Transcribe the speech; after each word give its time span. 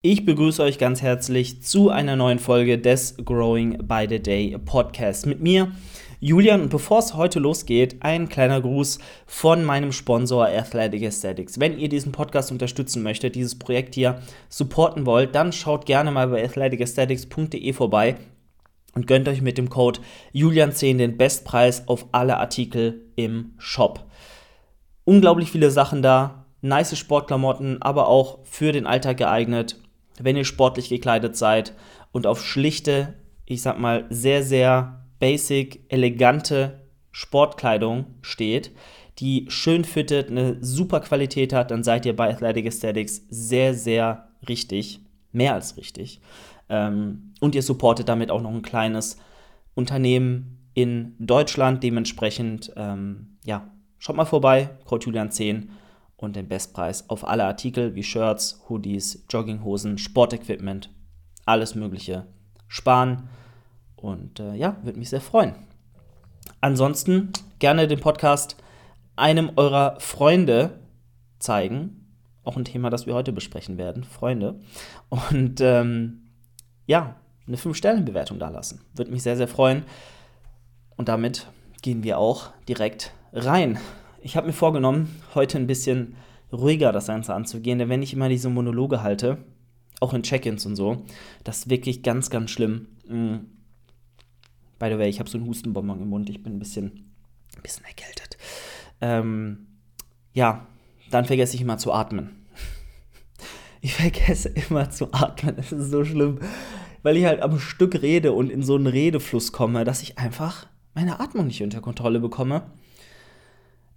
Ich 0.00 0.24
begrüße 0.24 0.62
euch 0.62 0.78
ganz 0.78 1.02
herzlich 1.02 1.60
zu 1.64 1.90
einer 1.90 2.14
neuen 2.14 2.38
Folge 2.38 2.78
des 2.78 3.16
Growing 3.16 3.78
by 3.78 4.06
the 4.08 4.22
Day 4.22 4.56
Podcast 4.56 5.26
mit 5.26 5.40
mir, 5.40 5.72
Julian. 6.20 6.60
Und 6.60 6.68
bevor 6.68 7.00
es 7.00 7.14
heute 7.14 7.40
losgeht, 7.40 7.96
ein 7.98 8.28
kleiner 8.28 8.60
Gruß 8.60 9.00
von 9.26 9.64
meinem 9.64 9.90
Sponsor 9.90 10.46
Athletic 10.46 11.02
Aesthetics. 11.02 11.58
Wenn 11.58 11.76
ihr 11.76 11.88
diesen 11.88 12.12
Podcast 12.12 12.52
unterstützen 12.52 13.02
möchtet, 13.02 13.34
dieses 13.34 13.58
Projekt 13.58 13.96
hier 13.96 14.22
supporten 14.48 15.04
wollt, 15.04 15.34
dann 15.34 15.52
schaut 15.52 15.84
gerne 15.84 16.12
mal 16.12 16.28
bei 16.28 16.44
athleticesthetics.de 16.44 17.72
vorbei 17.72 18.18
und 18.94 19.08
gönnt 19.08 19.26
euch 19.26 19.42
mit 19.42 19.58
dem 19.58 19.68
Code 19.68 19.98
Julian10 20.32 20.98
den 20.98 21.16
Bestpreis 21.16 21.88
auf 21.88 22.06
alle 22.12 22.36
Artikel 22.36 23.04
im 23.16 23.54
Shop. 23.58 24.04
Unglaublich 25.02 25.50
viele 25.50 25.72
Sachen 25.72 26.02
da, 26.02 26.46
nice 26.60 26.96
Sportklamotten, 26.96 27.82
aber 27.82 28.06
auch 28.06 28.38
für 28.44 28.70
den 28.70 28.86
Alltag 28.86 29.16
geeignet 29.16 29.76
wenn 30.24 30.36
ihr 30.36 30.44
sportlich 30.44 30.88
gekleidet 30.88 31.36
seid 31.36 31.74
und 32.12 32.26
auf 32.26 32.44
schlichte, 32.44 33.14
ich 33.44 33.62
sag 33.62 33.78
mal, 33.78 34.06
sehr, 34.10 34.42
sehr 34.42 35.04
basic, 35.18 35.84
elegante 35.88 36.80
Sportkleidung 37.10 38.06
steht, 38.22 38.72
die 39.18 39.46
schön 39.48 39.84
fittet, 39.84 40.30
eine 40.30 40.56
super 40.60 41.00
Qualität 41.00 41.52
hat, 41.52 41.70
dann 41.70 41.82
seid 41.82 42.06
ihr 42.06 42.14
bei 42.14 42.30
Athletic 42.30 42.66
Aesthetics 42.66 43.22
sehr, 43.28 43.74
sehr 43.74 44.28
richtig. 44.48 45.00
Mehr 45.32 45.54
als 45.54 45.76
richtig. 45.76 46.20
Ähm, 46.68 47.32
und 47.40 47.54
ihr 47.54 47.62
supportet 47.62 48.08
damit 48.08 48.30
auch 48.30 48.40
noch 48.40 48.52
ein 48.52 48.62
kleines 48.62 49.18
Unternehmen 49.74 50.58
in 50.74 51.14
Deutschland. 51.18 51.82
Dementsprechend, 51.82 52.72
ähm, 52.76 53.38
ja, 53.44 53.70
schaut 53.98 54.16
mal 54.16 54.24
vorbei, 54.24 54.70
Code 54.84 55.06
Julian 55.06 55.30
10 55.30 55.70
und 56.18 56.36
den 56.36 56.48
Bestpreis 56.48 57.08
auf 57.08 57.26
alle 57.26 57.44
Artikel 57.44 57.94
wie 57.94 58.02
Shirts, 58.02 58.60
Hoodies, 58.68 59.24
Jogginghosen, 59.30 59.96
Sportequipment, 59.96 60.90
alles 61.46 61.74
Mögliche 61.74 62.26
sparen. 62.66 63.30
Und 63.96 64.40
äh, 64.40 64.54
ja, 64.54 64.76
würde 64.82 64.98
mich 64.98 65.08
sehr 65.08 65.20
freuen. 65.20 65.54
Ansonsten 66.60 67.32
gerne 67.60 67.86
den 67.86 68.00
Podcast 68.00 68.56
einem 69.16 69.52
eurer 69.56 69.98
Freunde 70.00 70.80
zeigen. 71.38 72.06
Auch 72.42 72.56
ein 72.56 72.64
Thema, 72.64 72.90
das 72.90 73.06
wir 73.06 73.14
heute 73.14 73.32
besprechen 73.32 73.78
werden. 73.78 74.02
Freunde. 74.02 74.60
Und 75.10 75.60
ähm, 75.60 76.30
ja, 76.86 77.14
eine 77.46 77.56
5-Sterne-Bewertung 77.56 78.40
da 78.40 78.48
lassen. 78.48 78.80
Würde 78.94 79.12
mich 79.12 79.22
sehr, 79.22 79.36
sehr 79.36 79.48
freuen. 79.48 79.84
Und 80.96 81.08
damit 81.08 81.46
gehen 81.80 82.02
wir 82.02 82.18
auch 82.18 82.50
direkt 82.66 83.12
rein 83.32 83.78
ich 84.22 84.36
habe 84.36 84.46
mir 84.46 84.52
vorgenommen, 84.52 85.22
heute 85.34 85.58
ein 85.58 85.66
bisschen 85.66 86.16
ruhiger 86.52 86.92
das 86.92 87.06
Ganze 87.06 87.34
anzugehen, 87.34 87.78
denn 87.78 87.88
wenn 87.88 88.02
ich 88.02 88.12
immer 88.12 88.28
diese 88.28 88.48
Monologe 88.48 89.02
halte, 89.02 89.38
auch 90.00 90.14
in 90.14 90.22
Check-ins 90.22 90.64
und 90.66 90.76
so, 90.76 91.04
das 91.44 91.58
ist 91.58 91.70
wirklich 91.70 92.02
ganz, 92.02 92.30
ganz 92.30 92.50
schlimm. 92.50 92.88
Mm. 93.06 93.36
By 94.78 94.90
the 94.90 94.98
way, 94.98 95.08
ich 95.08 95.18
habe 95.18 95.28
so 95.28 95.38
einen 95.38 95.46
Hustenbonbon 95.46 96.00
im 96.00 96.08
Mund, 96.08 96.30
ich 96.30 96.42
bin 96.42 96.56
ein 96.56 96.58
bisschen, 96.58 97.10
ein 97.56 97.62
bisschen 97.62 97.84
erkältet. 97.84 98.38
Ähm, 99.00 99.66
ja, 100.32 100.66
dann 101.10 101.24
vergesse 101.24 101.56
ich 101.56 101.62
immer 101.62 101.78
zu 101.78 101.92
atmen. 101.92 102.34
Ich 103.80 103.94
vergesse 103.94 104.48
immer 104.48 104.90
zu 104.90 105.12
atmen, 105.12 105.54
das 105.54 105.70
ist 105.70 105.92
so 105.92 106.04
schlimm, 106.04 106.40
weil 107.04 107.16
ich 107.16 107.24
halt 107.26 107.40
am 107.42 107.60
Stück 107.60 108.02
rede 108.02 108.32
und 108.32 108.50
in 108.50 108.64
so 108.64 108.74
einen 108.74 108.88
Redefluss 108.88 109.52
komme, 109.52 109.84
dass 109.84 110.02
ich 110.02 110.18
einfach 110.18 110.66
meine 110.94 111.20
Atmung 111.20 111.46
nicht 111.46 111.62
unter 111.62 111.80
Kontrolle 111.80 112.18
bekomme. 112.18 112.72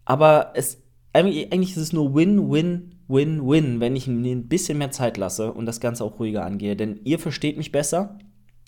Aber 0.06 0.52
es, 0.56 0.82
eigentlich 1.14 1.72
ist 1.72 1.78
es 1.78 1.94
nur 1.94 2.14
Win, 2.16 2.52
Win, 2.52 2.96
Win, 3.08 3.48
Win, 3.48 3.80
wenn 3.80 3.96
ich 3.96 4.08
mir 4.08 4.36
ein 4.36 4.48
bisschen 4.48 4.78
mehr 4.78 4.92
Zeit 4.92 5.18
lasse 5.18 5.52
und 5.52 5.66
das 5.66 5.80
Ganze 5.80 6.04
auch 6.04 6.20
ruhiger 6.20 6.46
angehe. 6.46 6.76
Denn 6.76 7.00
ihr 7.04 7.20
versteht 7.20 7.58
mich 7.58 7.72
besser. 7.72 8.18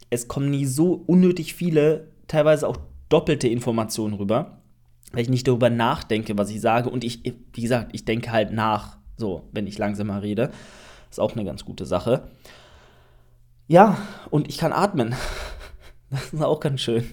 Es 0.09 0.27
kommen 0.27 0.49
nie 0.49 0.65
so 0.65 0.93
unnötig 1.07 1.53
viele, 1.53 2.11
teilweise 2.27 2.67
auch 2.67 2.77
doppelte 3.09 3.47
Informationen 3.47 4.13
rüber, 4.13 4.61
weil 5.11 5.21
ich 5.21 5.29
nicht 5.29 5.47
darüber 5.47 5.69
nachdenke, 5.69 6.37
was 6.37 6.49
ich 6.49 6.61
sage. 6.61 6.89
Und 6.89 7.03
ich, 7.03 7.23
wie 7.53 7.61
gesagt, 7.61 7.91
ich 7.93 8.05
denke 8.05 8.31
halt 8.31 8.51
nach, 8.51 8.97
so, 9.17 9.47
wenn 9.51 9.67
ich 9.67 9.77
langsamer 9.77 10.21
rede. 10.21 10.51
Ist 11.09 11.19
auch 11.19 11.33
eine 11.33 11.45
ganz 11.45 11.63
gute 11.63 11.85
Sache. 11.85 12.27
Ja, 13.67 13.97
und 14.29 14.47
ich 14.49 14.57
kann 14.57 14.73
atmen. 14.73 15.15
Das 16.09 16.31
ist 16.31 16.43
auch 16.43 16.59
ganz 16.59 16.79
schön. 16.81 17.05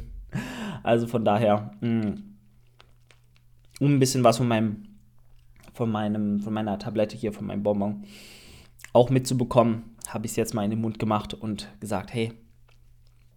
Also 0.83 1.07
von 1.07 1.25
daher, 1.25 1.71
mh, 1.81 2.17
um 3.81 3.95
ein 3.95 3.99
bisschen 3.99 4.23
was 4.23 4.37
von 4.37 4.47
meinem, 4.47 4.87
von 5.73 5.91
meinem, 5.91 6.41
von 6.41 6.53
meiner 6.53 6.79
Tablette 6.79 7.17
hier, 7.17 7.33
von 7.33 7.47
meinem 7.47 7.65
Bonbon 7.65 8.05
auch 8.93 9.11
mitzubekommen, 9.11 9.97
habe 10.09 10.27
ich 10.27 10.33
es 10.33 10.37
jetzt 10.37 10.55
mal 10.55 10.65
in 10.65 10.71
den 10.71 10.81
Mund 10.81 10.99
gemacht 10.99 11.35
und 11.35 11.69
gesagt, 11.81 12.13
hey, 12.13 12.33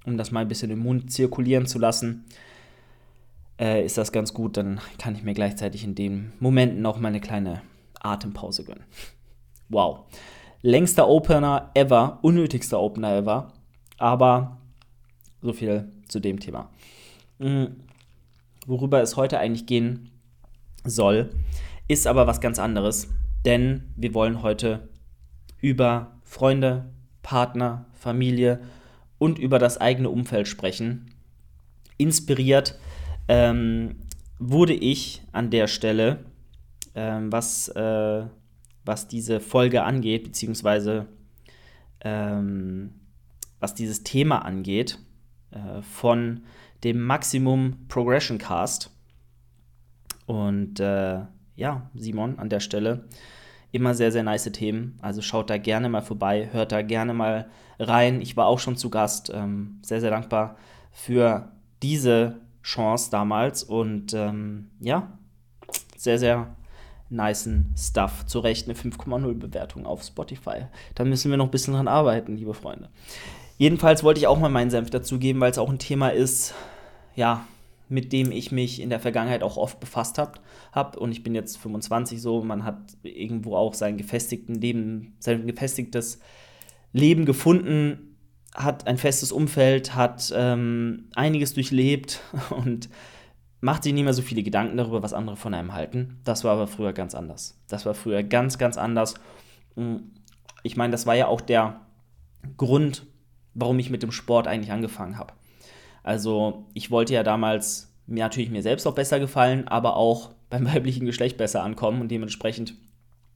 um 0.05 0.17
das 0.17 0.31
mal 0.31 0.41
ein 0.41 0.47
bisschen 0.47 0.69
im 0.69 0.79
Mund 0.79 1.11
zirkulieren 1.11 1.65
zu 1.65 1.79
lassen, 1.79 2.25
äh, 3.59 3.85
ist 3.85 3.97
das 3.97 4.11
ganz 4.11 4.33
gut. 4.33 4.57
Dann 4.57 4.81
kann 4.97 5.15
ich 5.15 5.23
mir 5.23 5.33
gleichzeitig 5.33 5.83
in 5.83 5.95
den 5.95 6.33
Momenten 6.39 6.85
auch 6.85 6.99
mal 6.99 7.09
eine 7.09 7.21
kleine 7.21 7.61
Atempause 8.01 8.63
gönnen. 8.63 8.83
Wow. 9.69 9.99
Längster 10.61 11.07
Opener 11.07 11.71
ever, 11.73 12.19
unnötigster 12.21 12.79
Opener 12.79 13.15
ever. 13.17 13.53
Aber 13.97 14.57
so 15.41 15.53
viel 15.53 15.91
zu 16.07 16.19
dem 16.19 16.39
Thema. 16.39 16.69
Mhm. 17.39 17.75
Worüber 18.65 19.01
es 19.01 19.15
heute 19.15 19.39
eigentlich 19.39 19.65
gehen 19.65 20.09
soll, 20.83 21.31
ist 21.87 22.07
aber 22.07 22.27
was 22.27 22.41
ganz 22.41 22.59
anderes, 22.59 23.09
denn 23.45 23.93
wir 23.95 24.13
wollen 24.13 24.41
heute 24.41 24.89
über 25.59 26.19
Freunde, 26.23 26.91
Partner, 27.21 27.85
Familie 27.93 28.61
und 29.17 29.39
über 29.39 29.59
das 29.59 29.79
eigene 29.79 30.09
Umfeld 30.09 30.47
sprechen. 30.47 31.13
Inspiriert 31.97 32.77
ähm, 33.27 33.95
wurde 34.39 34.73
ich 34.73 35.23
an 35.31 35.49
der 35.49 35.67
Stelle, 35.67 36.25
ähm, 36.95 37.31
was, 37.31 37.69
äh, 37.69 38.25
was 38.83 39.07
diese 39.07 39.39
Folge 39.39 39.83
angeht, 39.83 40.23
beziehungsweise 40.23 41.07
ähm, 42.01 42.91
was 43.59 43.73
dieses 43.73 44.03
Thema 44.03 44.39
angeht, 44.39 44.99
äh, 45.51 45.81
von 45.81 46.43
dem 46.83 47.01
Maximum 47.01 47.85
Progression 47.87 48.37
Cast. 48.37 48.92
Und 50.25 50.79
äh, 50.79 51.19
ja, 51.55 51.89
Simon 51.95 52.39
an 52.39 52.49
der 52.49 52.59
Stelle. 52.59 53.05
Immer 53.71 53.95
sehr, 53.95 54.11
sehr 54.11 54.23
nice 54.23 54.51
Themen. 54.51 54.97
Also 55.01 55.21
schaut 55.21 55.49
da 55.49 55.57
gerne 55.57 55.89
mal 55.89 56.01
vorbei, 56.01 56.49
hört 56.51 56.71
da 56.71 56.81
gerne 56.81 57.13
mal 57.13 57.47
rein. 57.79 58.21
Ich 58.21 58.37
war 58.37 58.47
auch 58.47 58.59
schon 58.59 58.77
zu 58.77 58.89
Gast. 58.89 59.31
Ähm, 59.33 59.79
sehr, 59.81 59.99
sehr 59.99 60.11
dankbar 60.11 60.57
für 60.91 61.51
diese 61.81 62.39
Chance 62.61 63.09
damals. 63.11 63.63
Und 63.63 64.13
ähm, 64.13 64.69
ja, 64.79 65.11
sehr, 65.97 66.19
sehr 66.19 66.55
niceen 67.09 67.73
Stuff. 67.77 68.25
Zu 68.25 68.39
Recht 68.39 68.67
eine 68.67 68.77
5,0 68.77 69.33
Bewertung 69.33 69.85
auf 69.85 70.03
Spotify. 70.03 70.65
Da 70.95 71.03
müssen 71.03 71.31
wir 71.31 71.37
noch 71.37 71.45
ein 71.45 71.51
bisschen 71.51 71.73
dran 71.73 71.87
arbeiten, 71.87 72.35
liebe 72.35 72.53
Freunde. 72.53 72.89
Jedenfalls 73.57 74.03
wollte 74.03 74.19
ich 74.19 74.27
auch 74.27 74.39
mal 74.39 74.49
meinen 74.49 74.71
Senf 74.71 74.89
dazugeben, 74.89 75.39
weil 75.39 75.51
es 75.51 75.57
auch 75.57 75.69
ein 75.69 75.79
Thema 75.79 76.09
ist, 76.09 76.53
ja, 77.15 77.45
mit 77.89 78.11
dem 78.11 78.31
ich 78.31 78.51
mich 78.51 78.81
in 78.81 78.89
der 78.89 78.99
Vergangenheit 78.99 79.43
auch 79.43 79.57
oft 79.57 79.79
befasst 79.79 80.17
habe. 80.17 80.39
Hab. 80.71 80.97
Und 80.97 81.11
ich 81.11 81.23
bin 81.23 81.35
jetzt 81.35 81.57
25 81.57 82.21
so, 82.21 82.43
man 82.43 82.63
hat 82.63 82.77
irgendwo 83.03 83.55
auch 83.55 83.73
sein 83.73 83.97
gefestigten 83.97 84.55
Leben, 84.55 85.15
sein 85.19 85.45
gefestigtes 85.45 86.19
Leben 86.91 87.25
gefunden, 87.25 88.17
hat 88.55 88.87
ein 88.87 88.97
festes 88.97 89.31
Umfeld, 89.31 89.95
hat 89.95 90.31
ähm, 90.35 91.09
einiges 91.15 91.53
durchlebt 91.53 92.21
und 92.49 92.89
macht 93.61 93.83
sich 93.83 93.93
nicht 93.93 94.03
mehr 94.03 94.13
so 94.13 94.21
viele 94.21 94.43
Gedanken 94.43 94.77
darüber, 94.77 95.01
was 95.01 95.13
andere 95.13 95.37
von 95.37 95.53
einem 95.53 95.73
halten. 95.73 96.19
Das 96.23 96.43
war 96.43 96.53
aber 96.53 96.67
früher 96.67 96.93
ganz 96.93 97.15
anders. 97.15 97.57
Das 97.67 97.85
war 97.85 97.93
früher 97.93 98.21
ganz, 98.21 98.57
ganz 98.57 98.77
anders. 98.77 99.15
Hm, 99.75 100.11
ich 100.63 100.75
meine, 100.75 100.91
das 100.91 101.05
war 101.05 101.15
ja 101.15 101.27
auch 101.27 101.41
der 101.41 101.79
Grund, 102.57 103.05
warum 103.53 103.79
ich 103.79 103.89
mit 103.89 104.03
dem 104.03 104.11
Sport 104.11 104.47
eigentlich 104.47 104.71
angefangen 104.71 105.17
habe. 105.17 105.33
Also 106.03 106.65
ich 106.73 106.91
wollte 106.91 107.13
ja 107.13 107.23
damals 107.23 107.93
mir 108.05 108.23
natürlich 108.23 108.51
mir 108.51 108.61
selbst 108.61 108.85
auch 108.85 108.95
besser 108.95 109.19
gefallen, 109.19 109.67
aber 109.67 109.95
auch 109.95 110.31
beim 110.49 110.65
weiblichen 110.65 111.05
Geschlecht 111.05 111.37
besser 111.37 111.63
ankommen. 111.63 112.01
Und 112.01 112.11
dementsprechend 112.11 112.75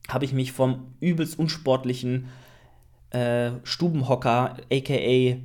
habe 0.10 0.26
ich 0.26 0.34
mich 0.34 0.52
vom 0.52 0.94
übelst 1.00 1.40
unsportlichen 1.40 2.28
äh, 3.10 3.52
Stubenhocker, 3.64 4.58
aka 4.72 5.38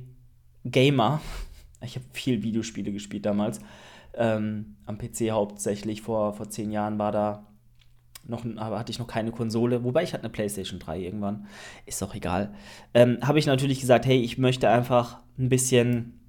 Gamer, 0.65 1.21
ich 1.81 1.95
habe 1.95 2.05
viel 2.13 2.43
Videospiele 2.43 2.91
gespielt 2.91 3.25
damals, 3.25 3.59
ähm, 4.15 4.75
am 4.85 4.97
PC 4.97 5.31
hauptsächlich, 5.31 6.01
vor, 6.01 6.33
vor 6.33 6.49
zehn 6.49 6.71
Jahren 6.71 6.99
war 6.99 7.11
da 7.11 7.47
noch, 8.25 8.45
aber 8.55 8.79
hatte 8.79 8.91
ich 8.91 8.99
noch 8.99 9.07
keine 9.07 9.31
Konsole, 9.31 9.83
wobei 9.83 10.03
ich 10.03 10.13
hatte 10.13 10.23
eine 10.23 10.31
PlayStation 10.31 10.79
3 10.79 10.99
irgendwann, 10.99 11.47
ist 11.85 12.01
auch 12.03 12.15
egal. 12.15 12.53
Ähm, 12.93 13.17
habe 13.21 13.39
ich 13.39 13.45
natürlich 13.45 13.81
gesagt, 13.81 14.05
hey, 14.05 14.21
ich 14.21 14.37
möchte 14.37 14.69
einfach 14.69 15.19
ein 15.37 15.49
bisschen 15.49 16.19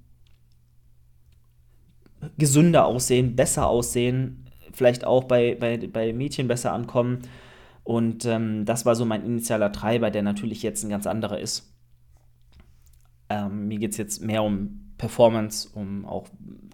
gesünder 2.37 2.85
aussehen, 2.85 3.35
besser 3.35 3.67
aussehen, 3.67 4.49
vielleicht 4.73 5.05
auch 5.05 5.23
bei, 5.23 5.55
bei, 5.55 5.77
bei 5.77 6.13
Mädchen 6.13 6.47
besser 6.47 6.73
ankommen 6.73 7.21
Und 7.85 8.25
ähm, 8.25 8.65
das 8.65 8.85
war 8.87 8.95
so 8.95 9.05
mein 9.05 9.23
initialer 9.23 9.71
Treiber, 9.71 10.09
der 10.09 10.23
natürlich 10.23 10.63
jetzt 10.63 10.83
ein 10.83 10.89
ganz 10.89 11.05
anderer 11.05 11.37
ist. 11.37 11.71
Ähm, 13.29 13.67
mir 13.67 13.77
geht 13.77 13.91
es 13.91 13.97
jetzt 13.97 14.23
mehr 14.23 14.41
um 14.41 14.93
Performance, 14.97 15.69
um 15.71 16.03
auch 16.05 16.27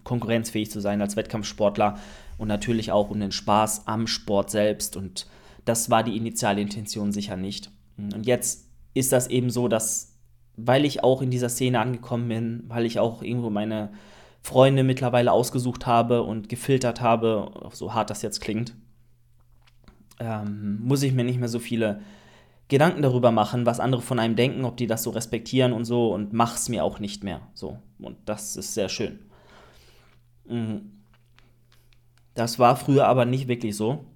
konkurrenzfähig 0.04 0.70
zu 0.70 0.80
sein 0.80 1.02
als 1.02 1.16
Wettkampfsportler 1.16 1.98
und 2.38 2.48
natürlich 2.48 2.92
auch 2.92 3.10
um 3.10 3.20
den 3.20 3.30
Spaß 3.30 3.86
am 3.86 4.06
Sport 4.06 4.50
selbst. 4.50 4.96
Und 4.96 5.26
das 5.66 5.90
war 5.90 6.02
die 6.02 6.16
initiale 6.16 6.62
Intention 6.62 7.12
sicher 7.12 7.36
nicht. 7.36 7.70
Und 7.98 8.26
jetzt 8.26 8.70
ist 8.94 9.12
das 9.12 9.26
eben 9.28 9.50
so, 9.50 9.68
dass, 9.68 10.16
weil 10.56 10.86
ich 10.86 11.04
auch 11.04 11.20
in 11.20 11.30
dieser 11.30 11.50
Szene 11.50 11.78
angekommen 11.78 12.28
bin, 12.28 12.64
weil 12.68 12.86
ich 12.86 12.98
auch 12.98 13.22
irgendwo 13.22 13.50
meine 13.50 13.92
Freunde 14.42 14.82
mittlerweile 14.82 15.32
ausgesucht 15.32 15.86
habe 15.86 16.22
und 16.22 16.48
gefiltert 16.48 17.00
habe, 17.00 17.70
so 17.72 17.94
hart 17.94 18.10
das 18.10 18.22
jetzt 18.22 18.40
klingt, 18.40 18.74
ähm, 20.18 20.80
muss 20.82 21.02
ich 21.02 21.12
mir 21.12 21.24
nicht 21.24 21.38
mehr 21.38 21.48
so 21.48 21.58
viele 21.58 22.00
Gedanken 22.68 23.02
darüber 23.02 23.30
machen, 23.30 23.66
was 23.66 23.80
andere 23.80 24.02
von 24.02 24.18
einem 24.18 24.34
denken, 24.34 24.64
ob 24.64 24.76
die 24.76 24.86
das 24.86 25.02
so 25.02 25.10
respektieren 25.10 25.72
und 25.72 25.84
so 25.84 26.12
und 26.12 26.32
mach's 26.32 26.68
mir 26.68 26.84
auch 26.84 26.98
nicht 26.98 27.22
mehr. 27.22 27.42
So. 27.54 27.78
Und 27.98 28.16
das 28.24 28.56
ist 28.56 28.74
sehr 28.74 28.88
schön. 28.88 29.20
Mhm. 30.48 31.02
Das 32.34 32.58
war 32.58 32.76
früher 32.76 33.06
aber 33.06 33.26
nicht 33.26 33.46
wirklich 33.46 33.76
so. 33.76 34.06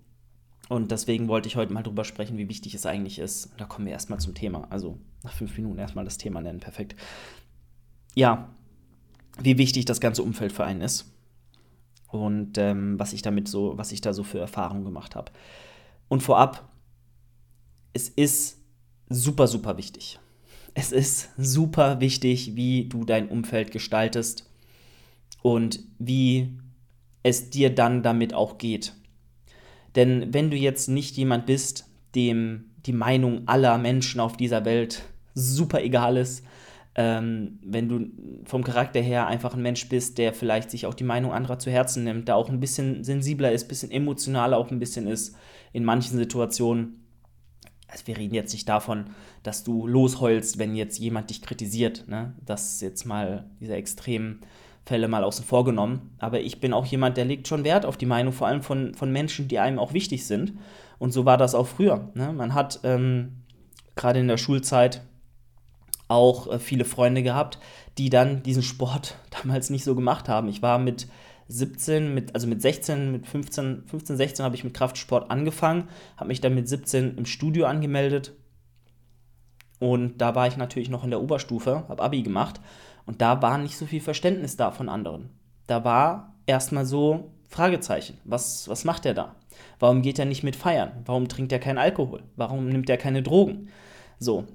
Und 0.69 0.90
deswegen 0.90 1.28
wollte 1.28 1.49
ich 1.49 1.56
heute 1.56 1.73
mal 1.73 1.82
drüber 1.82 2.05
sprechen, 2.05 2.38
wie 2.38 2.49
wichtig 2.49 2.75
es 2.75 2.87
eigentlich 2.87 3.19
ist. 3.19 3.52
Da 3.56 3.67
kommen 3.67 3.87
wir 3.87 3.93
erstmal 3.93 4.19
zum 4.19 4.34
Thema. 4.34 4.67
Also 4.70 4.99
nach 5.23 5.32
fünf 5.32 5.56
Minuten 5.56 5.78
erstmal 5.78 6.05
das 6.05 6.19
Thema 6.19 6.40
nennen. 6.40 6.58
Perfekt. 6.58 6.96
Ja, 8.14 8.49
wie 9.38 9.59
wichtig 9.59 9.85
das 9.85 10.00
ganze 10.00 10.23
Umfeld 10.23 10.53
für 10.53 10.65
einen 10.65 10.81
ist. 10.81 11.12
Und 12.09 12.56
ähm, 12.59 12.99
was 12.99 13.12
ich 13.12 13.23
damit 13.23 13.49
so, 13.49 13.77
was 13.77 13.93
ich 13.93 14.00
da 14.00 14.12
so 14.12 14.23
für 14.23 14.38
Erfahrungen 14.38 14.85
gemacht 14.85 15.17
habe. 15.17 15.33
Und 16.09 16.23
vorab, 16.23 16.69
es 17.93 18.09
ist 18.09 18.59
super, 19.09 19.47
super 19.47 19.77
wichtig. 19.77 20.19
Es 20.75 20.93
ist 20.93 21.31
super 21.37 22.00
wichtig, 22.00 22.55
wie 22.55 22.88
du 22.88 23.05
dein 23.05 23.29
Umfeld 23.29 23.71
gestaltest 23.71 24.49
und 25.43 25.81
wie 25.99 26.59
es 27.23 27.50
dir 27.50 27.75
dann 27.75 28.03
damit 28.03 28.35
auch 28.35 28.59
geht. 28.59 28.94
Denn 29.94 30.33
wenn 30.35 30.50
du 30.50 30.56
jetzt 30.56 30.88
nicht 30.88 31.17
jemand 31.17 31.47
bist, 31.47 31.87
dem 32.15 32.67
die 32.85 32.93
Meinung 32.93 33.49
aller 33.49 33.79
Menschen 33.79 34.21
auf 34.21 34.37
dieser 34.37 34.65
Welt 34.65 35.03
super 35.35 35.83
egal 35.83 36.17
ist, 36.17 36.44
ähm, 36.99 37.59
wenn 37.63 37.89
du 37.89 38.07
vom 38.47 38.65
Charakter 38.65 39.01
her 39.01 39.27
einfach 39.27 39.55
ein 39.55 39.61
Mensch 39.61 39.89
bist, 39.89 40.17
der 40.17 40.33
vielleicht 40.33 40.71
sich 40.71 40.87
auch 40.87 40.95
die 40.95 41.05
Meinung 41.05 41.31
anderer 41.31 41.59
zu 41.59 41.71
Herzen 41.71 42.05
nimmt, 42.05 42.29
da 42.29 42.35
auch 42.35 42.49
ein 42.49 42.59
bisschen 42.59 43.05
sensibler 43.05 43.53
ist, 43.53 43.65
ein 43.65 43.69
bisschen 43.69 43.91
emotionaler 43.91 44.57
auch 44.57 44.71
ein 44.71 44.79
bisschen 44.79 45.07
ist 45.07 45.37
in 45.75 45.85
manchen 45.85 46.17
Situationen. 46.17 47.05
Also 47.89 48.07
wir 48.07 48.17
reden 48.17 48.35
jetzt 48.35 48.55
nicht 48.55 48.69
davon, 48.69 49.11
dass 49.43 49.63
du 49.63 49.87
losheulst, 49.87 50.59
wenn 50.59 50.75
jetzt 50.75 50.99
jemand 50.99 51.29
dich 51.29 51.43
kritisiert. 51.43 52.09
Ne? 52.09 52.35
Das 52.45 52.73
ist 52.73 52.81
jetzt 52.81 53.05
mal 53.05 53.45
diese 53.61 53.75
extremen 53.75 54.41
Fälle 54.87 55.07
mal 55.07 55.23
außen 55.23 55.45
vor 55.45 55.67
genommen. 55.67 56.15
Aber 56.19 56.41
ich 56.41 56.61
bin 56.61 56.73
auch 56.73 56.87
jemand, 56.87 57.19
der 57.19 57.27
legt 57.27 57.47
schon 57.47 57.65
Wert 57.65 57.85
auf 57.85 57.99
die 57.99 58.07
Meinung, 58.07 58.33
vor 58.33 58.47
allem 58.47 58.63
von, 58.63 58.95
von 58.95 59.13
Menschen, 59.13 59.49
die 59.49 59.59
einem 59.59 59.79
auch 59.79 59.93
wichtig 59.93 60.27
sind. 60.27 60.55
Und 60.99 61.13
so 61.13 61.27
war 61.27 61.37
das 61.37 61.55
auch 61.55 61.67
früher. 61.67 62.11
Ne? 62.15 62.33
Man 62.33 62.55
hat 62.55 62.81
ähm, 62.85 63.43
gerade 63.97 64.21
in 64.21 64.29
der 64.29 64.39
Schulzeit 64.39 65.03
auch 66.08 66.50
äh, 66.50 66.58
viele 66.58 66.85
Freunde 66.85 67.23
gehabt, 67.23 67.58
die 67.99 68.11
dann 68.11 68.43
diesen 68.43 68.62
Sport 68.62 69.17
damals 69.43 69.70
nicht 69.70 69.85
so 69.85 69.94
gemacht 69.94 70.29
haben. 70.29 70.49
Ich 70.49 70.62
war 70.62 70.79
mit 70.79 71.08
17, 71.49 72.12
mit, 72.12 72.35
also 72.35 72.47
mit 72.47 72.61
16, 72.61 73.12
mit 73.12 73.26
15, 73.26 73.85
15, 73.87 74.17
16 74.17 74.44
habe 74.44 74.56
ich 74.56 74.64
mit 74.64 74.75
Kraftsport 74.75 75.31
angefangen, 75.31 75.88
habe 76.17 76.29
mich 76.29 76.41
dann 76.41 76.55
mit 76.55 76.69
17 76.69 77.17
im 77.17 77.26
Studio 77.26 77.67
angemeldet. 77.67 78.32
Und 79.79 80.19
da 80.19 80.35
war 80.35 80.47
ich 80.49 80.56
natürlich 80.56 80.88
noch 80.88 81.05
in 81.05 81.11
der 81.11 81.20
Oberstufe, 81.20 81.85
habe 81.88 82.03
Abi 82.03 82.23
gemacht 82.23 82.61
und 83.05 83.20
da 83.23 83.43
war 83.43 83.59
nicht 83.59 83.76
so 83.76 83.87
viel 83.87 84.00
Verständnis 84.00 84.56
da 84.56 84.70
von 84.70 84.88
anderen. 84.88 85.31
Da 85.67 85.85
war 85.85 86.35
erstmal 86.47 86.87
so 86.87 87.31
Fragezeichen. 87.49 88.19
Was, 88.25 88.69
was 88.69 88.85
macht 88.85 89.06
er 89.06 89.14
da? 89.14 89.37
Warum 89.79 90.02
geht 90.02 90.19
er 90.19 90.25
nicht 90.25 90.43
mit 90.43 90.56
feiern? 90.56 91.02
Warum 91.05 91.29
trinkt 91.29 91.52
er 91.52 91.59
keinen 91.59 91.79
Alkohol? 91.79 92.23
Warum 92.37 92.69
nimmt 92.69 92.91
er 92.91 92.97
keine 92.97 93.23
Drogen? 93.23 93.69
So, 94.19 94.47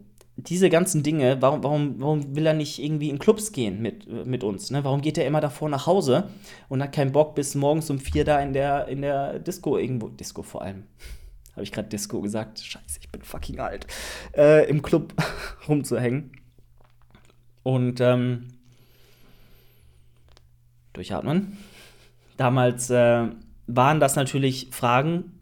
diese 0.47 0.69
ganzen 0.69 1.03
Dinge, 1.03 1.41
warum, 1.41 1.63
warum, 1.63 2.01
warum 2.01 2.35
will 2.35 2.45
er 2.45 2.53
nicht 2.53 2.79
irgendwie 2.79 3.09
in 3.09 3.19
Clubs 3.19 3.51
gehen 3.51 3.81
mit, 3.81 4.07
mit 4.25 4.43
uns? 4.43 4.71
Ne? 4.71 4.83
Warum 4.83 5.01
geht 5.01 5.17
er 5.17 5.25
immer 5.25 5.41
davor 5.41 5.69
nach 5.69 5.87
Hause 5.87 6.29
und 6.69 6.81
hat 6.81 6.93
keinen 6.93 7.11
Bock, 7.11 7.35
bis 7.35 7.55
morgens 7.55 7.89
um 7.89 7.99
vier 7.99 8.25
da 8.25 8.39
in 8.39 8.53
der, 8.53 8.87
in 8.87 9.01
der 9.01 9.39
Disco 9.39 9.77
irgendwo, 9.77 10.09
Disco 10.09 10.43
vor 10.43 10.61
allem, 10.61 10.83
habe 11.53 11.63
ich 11.63 11.71
gerade 11.71 11.89
Disco 11.89 12.21
gesagt? 12.21 12.59
Scheiße, 12.59 12.99
ich 13.01 13.09
bin 13.09 13.21
fucking 13.21 13.59
alt, 13.59 13.87
äh, 14.35 14.69
im 14.69 14.81
Club 14.81 15.13
rumzuhängen. 15.67 16.31
Und 17.63 18.01
ähm, 18.01 18.47
durchatmen. 20.93 21.57
Damals 22.37 22.89
äh, 22.89 23.27
waren 23.67 23.99
das 23.99 24.15
natürlich 24.15 24.69
Fragen, 24.71 25.41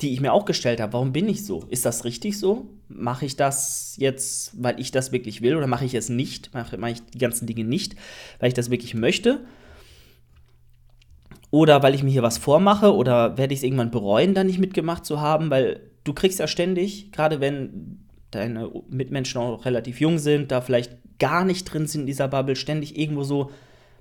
die 0.00 0.12
ich 0.12 0.20
mir 0.20 0.32
auch 0.32 0.44
gestellt 0.44 0.80
habe. 0.80 0.92
Warum 0.92 1.12
bin 1.12 1.28
ich 1.28 1.46
so? 1.46 1.64
Ist 1.70 1.86
das 1.86 2.04
richtig 2.04 2.38
so? 2.38 2.68
Mache 2.88 3.26
ich 3.26 3.36
das 3.36 3.96
jetzt, 3.98 4.52
weil 4.62 4.78
ich 4.78 4.90
das 4.92 5.12
wirklich 5.12 5.42
will 5.42 5.56
oder 5.56 5.66
mache 5.66 5.84
ich 5.84 5.94
es 5.94 6.08
nicht? 6.08 6.54
Mache, 6.54 6.78
mache 6.78 6.92
ich 6.92 7.02
die 7.02 7.18
ganzen 7.18 7.46
Dinge 7.46 7.64
nicht, 7.64 7.96
weil 8.38 8.48
ich 8.48 8.54
das 8.54 8.70
wirklich 8.70 8.94
möchte? 8.94 9.40
Oder 11.50 11.82
weil 11.82 11.94
ich 11.94 12.02
mir 12.02 12.10
hier 12.10 12.22
was 12.22 12.38
vormache 12.38 12.94
oder 12.94 13.38
werde 13.38 13.54
ich 13.54 13.60
es 13.60 13.64
irgendwann 13.64 13.90
bereuen, 13.90 14.34
da 14.34 14.44
nicht 14.44 14.58
mitgemacht 14.58 15.04
zu 15.04 15.20
haben? 15.20 15.50
Weil 15.50 15.80
du 16.04 16.12
kriegst 16.12 16.38
ja 16.38 16.46
ständig, 16.46 17.12
gerade 17.12 17.40
wenn 17.40 18.06
deine 18.30 18.70
Mitmenschen 18.88 19.40
auch 19.40 19.64
relativ 19.64 20.00
jung 20.00 20.18
sind, 20.18 20.50
da 20.50 20.60
vielleicht 20.60 20.96
gar 21.18 21.44
nicht 21.44 21.64
drin 21.64 21.86
sind 21.86 22.02
in 22.02 22.06
dieser 22.06 22.28
Bubble, 22.28 22.56
ständig 22.56 22.98
irgendwo 22.98 23.22
so 23.22 23.50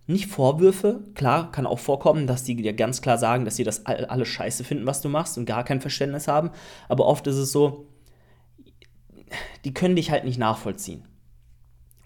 nicht 0.08 0.28
Vorwürfe. 0.28 1.02
Klar, 1.16 1.52
kann 1.52 1.66
auch 1.66 1.80
vorkommen, 1.80 2.28
dass 2.28 2.44
die 2.44 2.56
dir 2.56 2.74
ganz 2.74 3.02
klar 3.02 3.18
sagen, 3.18 3.46
dass 3.46 3.56
sie 3.56 3.64
das 3.64 3.86
alles 3.86 4.28
scheiße 4.28 4.64
finden, 4.64 4.86
was 4.86 5.02
du 5.02 5.10
machst 5.10 5.38
und 5.38 5.46
gar 5.46 5.64
kein 5.64 5.82
Verständnis 5.82 6.28
haben. 6.28 6.52
Aber 6.90 7.06
oft 7.06 7.26
ist 7.28 7.38
es 7.38 7.52
so, 7.52 7.88
die 9.66 9.74
können 9.74 9.96
dich 9.96 10.12
halt 10.12 10.24
nicht 10.24 10.38
nachvollziehen. 10.38 11.04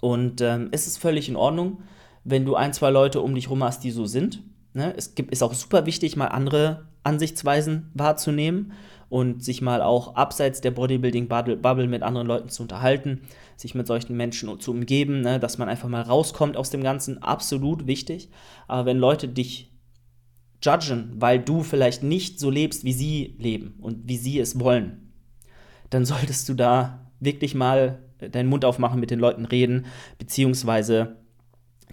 Und 0.02 0.42
ähm, 0.42 0.70
es 0.72 0.88
ist 0.88 0.98
völlig 0.98 1.28
in 1.30 1.36
Ordnung, 1.36 1.84
wenn 2.24 2.46
du 2.46 2.56
ein, 2.56 2.74
zwei 2.74 2.90
Leute 2.90 3.22
um 3.22 3.36
dich 3.36 3.46
herum 3.46 3.64
hast, 3.64 3.84
die 3.84 3.92
so 3.92 4.06
sind. 4.06 4.42
Ne? 4.74 4.94
Es 4.96 5.14
gibt, 5.14 5.32
ist 5.32 5.44
auch 5.44 5.54
super 5.54 5.86
wichtig, 5.86 6.16
mal 6.16 6.28
andere 6.28 6.88
Ansichtsweisen 7.04 7.92
wahrzunehmen 7.94 8.74
und 9.10 9.44
sich 9.44 9.62
mal 9.62 9.82
auch 9.82 10.16
abseits 10.16 10.62
der 10.62 10.72
Bodybuilding-Bubble 10.72 11.88
mit 11.88 12.04
anderen 12.04 12.28
Leuten 12.28 12.50
zu 12.50 12.62
unterhalten, 12.62 13.22
sich 13.58 13.76
mit 13.76 13.88
solchen 13.88 14.16
Menschen 14.16 14.60
zu 14.60 14.72
umgeben, 14.72 15.22
ne, 15.22 15.40
dass 15.40 15.58
man 15.58 15.68
einfach 15.68 15.90
mal 15.90 16.02
rauskommt 16.02 16.56
aus 16.56 16.70
dem 16.70 16.84
Ganzen, 16.84 17.22
absolut 17.22 17.88
wichtig. 17.88 18.30
Aber 18.68 18.86
wenn 18.86 18.98
Leute 18.98 19.28
dich 19.28 19.74
judgen, 20.64 21.14
weil 21.16 21.40
du 21.40 21.64
vielleicht 21.64 22.04
nicht 22.04 22.40
so 22.40 22.50
lebst, 22.50 22.84
wie 22.84 22.94
sie 22.94 23.36
leben 23.40 23.76
und 23.82 24.08
wie 24.08 24.18
sie 24.18 24.40
es 24.40 24.60
wollen, 24.60 25.12
dann 25.90 26.06
solltest 26.06 26.48
du 26.48 26.54
da 26.54 27.09
wirklich 27.20 27.56
mal 27.56 28.00
deinen 28.20 28.50
Mund 28.50 28.66
aufmachen, 28.66 29.00
mit 29.00 29.12
den 29.12 29.20
Leuten 29.20 29.46
reden, 29.46 29.86
beziehungsweise 30.18 31.18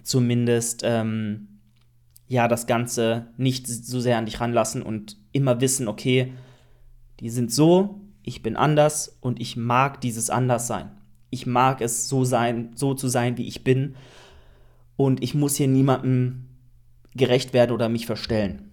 zumindest 0.03 0.81
ähm, 0.83 1.59
ja 2.27 2.47
das 2.47 2.67
Ganze 2.67 3.27
nicht 3.37 3.67
so 3.67 3.99
sehr 3.99 4.17
an 4.17 4.25
dich 4.25 4.39
ranlassen 4.39 4.81
und 4.81 5.17
immer 5.31 5.61
wissen, 5.61 5.87
okay, 5.87 6.33
die 7.19 7.29
sind 7.29 7.51
so, 7.51 8.01
ich 8.23 8.43
bin 8.43 8.55
anders 8.55 9.17
und 9.21 9.39
ich 9.39 9.55
mag 9.55 10.01
dieses 10.01 10.29
Anderssein. 10.29 10.91
Ich 11.29 11.45
mag 11.45 11.81
es 11.81 12.09
so 12.09 12.23
sein, 12.23 12.71
so 12.75 12.93
zu 12.93 13.07
sein, 13.07 13.37
wie 13.37 13.47
ich 13.47 13.63
bin. 13.63 13.95
Und 14.95 15.23
ich 15.23 15.33
muss 15.33 15.55
hier 15.55 15.67
niemandem 15.67 16.47
gerecht 17.15 17.53
werden 17.53 17.71
oder 17.71 17.89
mich 17.89 18.05
verstellen. 18.05 18.71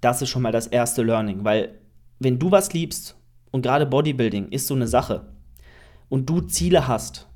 Das 0.00 0.22
ist 0.22 0.28
schon 0.28 0.42
mal 0.42 0.52
das 0.52 0.66
erste 0.66 1.02
Learning, 1.02 1.44
weil 1.44 1.78
wenn 2.18 2.38
du 2.38 2.50
was 2.50 2.72
liebst 2.72 3.16
und 3.50 3.62
gerade 3.62 3.86
Bodybuilding 3.86 4.48
ist 4.48 4.66
so 4.66 4.74
eine 4.74 4.86
Sache 4.86 5.33
und 6.08 6.28
du 6.28 6.40
Ziele 6.40 6.88
hast, 6.88 7.28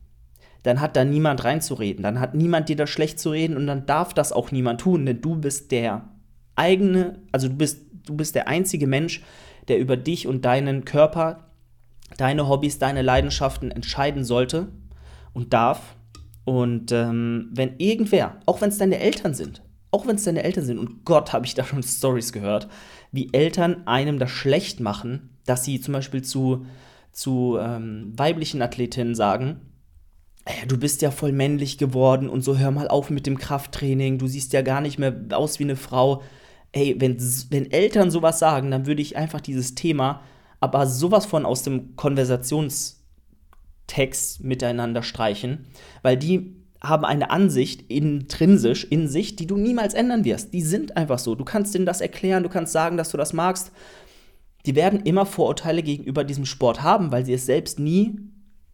dann 0.63 0.81
hat 0.81 0.97
da 0.97 1.05
niemand 1.05 1.45
reinzureden, 1.45 2.03
dann 2.03 2.21
hat 2.21 2.35
niemand 2.35 2.69
dir 2.69 2.77
das 2.77 2.91
schlecht 2.91 3.19
zu 3.21 3.31
reden 3.31 3.57
und 3.57 3.67
dann 3.67 3.87
darf 3.87 4.15
das 4.15 4.33
auch 4.33 4.51
niemand 4.51 4.81
tun, 4.81 5.07
denn 5.07 5.21
du 5.21 5.37
bist 5.37 5.71
der 5.71 6.09
eigene, 6.57 7.21
also 7.33 7.49
du 7.49 7.55
bist 7.55 7.89
du 8.09 8.17
bist 8.17 8.35
der 8.35 8.49
einzige 8.49 8.87
Mensch, 8.87 9.23
der 9.69 9.79
über 9.79 9.97
dich 9.97 10.27
und 10.27 10.45
deinen 10.45 10.85
Körper, 10.85 11.51
deine 12.17 12.49
Hobbys, 12.49 12.79
deine 12.79 13.03
Leidenschaften 13.03 13.71
entscheiden 13.71 14.25
sollte 14.25 14.69
und 15.33 15.53
darf. 15.53 15.97
Und 16.45 16.93
ähm, 16.93 17.51
wenn 17.53 17.77
irgendwer, 17.79 18.41
auch 18.47 18.61
wenn 18.61 18.71
es 18.71 18.79
deine 18.79 18.99
Eltern 18.99 19.35
sind, 19.35 19.63
auch 19.91 20.07
wenn 20.07 20.17
es 20.17 20.25
deine 20.25 20.43
Eltern 20.43 20.65
sind, 20.65 20.79
und 20.79 21.05
Gott, 21.05 21.33
habe 21.33 21.47
ich 21.47 21.55
da 21.55 21.65
schon 21.65 21.83
Stories 21.83 22.33
gehört, 22.33 22.69
wie 23.13 23.33
Eltern 23.33 23.87
einem 23.87 24.19
das 24.19 24.31
schlecht 24.31 24.81
machen, 24.81 25.31
dass 25.45 25.65
sie 25.65 25.81
zum 25.81 25.93
Beispiel 25.93 26.23
zu, 26.23 26.67
zu 27.19 27.59
ähm, 27.61 28.13
weiblichen 28.17 28.63
Athletinnen 28.63 29.15
sagen, 29.15 29.61
du 30.67 30.79
bist 30.79 31.03
ja 31.03 31.11
voll 31.11 31.33
männlich 31.33 31.79
geworden 31.79 32.29
und 32.29 32.43
so 32.43 32.57
hör 32.57 32.71
mal 32.71 32.89
auf 32.89 33.11
mit 33.11 33.27
dem 33.27 33.39
Krafttraining, 33.39 34.19
du 34.19 34.27
siehst 34.27 34.53
ja 34.53 34.63
gar 34.63 34.81
nicht 34.81 34.99
mehr 34.99 35.15
aus 35.33 35.59
wie 35.59 35.65
eine 35.65 35.77
Frau 35.77 36.23
ey, 36.73 36.97
wenn, 36.99 37.19
wenn 37.51 37.71
Eltern 37.71 38.11
sowas 38.11 38.39
sagen, 38.39 38.71
dann 38.71 38.87
würde 38.87 39.03
ich 39.03 39.17
einfach 39.17 39.41
dieses 39.41 39.75
Thema 39.75 40.23
aber 40.61 40.87
sowas 40.87 41.25
von 41.25 41.47
aus 41.47 41.63
dem 41.63 41.95
Konversationstext 41.95 44.43
miteinander 44.43 45.05
streichen, 45.05 45.67
weil 46.03 46.17
die 46.17 46.57
haben 46.81 47.05
eine 47.05 47.31
Ansicht 47.31 47.91
intrinsisch 47.91 48.85
in 48.85 49.09
sich, 49.09 49.37
die 49.37 49.47
du 49.47 49.57
niemals 49.57 49.95
ändern 49.95 50.25
wirst. 50.25 50.53
Die 50.53 50.63
sind 50.63 50.97
einfach 50.97 51.19
so. 51.19 51.35
Du 51.35 51.45
kannst 51.45 51.75
denen 51.75 51.87
das 51.87 52.01
erklären, 52.01 52.43
du 52.43 52.49
kannst 52.49 52.73
sagen, 52.73 52.97
dass 52.97 53.11
du 53.11 53.17
das 53.17 53.33
magst. 53.33 53.73
Die 54.69 54.77
werden 54.77 55.01
immer 55.01 55.25
Vorurteile 55.25 55.83
gegenüber 55.83 56.25
diesem 56.25 56.45
Sport 56.45 56.83
haben, 56.83 57.11
weil 57.11 57.25
sie 57.25 57.33
es 57.33 57.47
selbst 57.47 57.79
nie, 57.79 58.19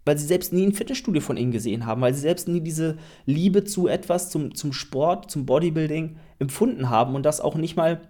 weil 0.05 0.19
sie 0.19 0.27
selbst 0.27 0.53
nie 0.53 0.67
ein 0.67 0.73
Fitnessstudio 0.73 1.23
von 1.23 1.37
ihnen 1.37 1.53
gesehen 1.53 1.87
haben, 1.87 2.01
weil 2.01 2.13
sie 2.13 2.21
selbst 2.21 2.49
nie 2.49 2.61
diese 2.61 2.97
Liebe 3.27 3.63
zu 3.63 3.87
etwas, 3.87 4.29
zum, 4.29 4.57
zum 4.57 4.73
Sport, 4.73 5.31
zum 5.31 5.47
Bodybuilding 5.47 6.17
empfunden 6.41 6.91
haben 6.91 7.15
und 7.15 7.23
das 7.23 7.41
auch 7.41 7.55
nicht 7.55 7.77
mal 7.77 8.01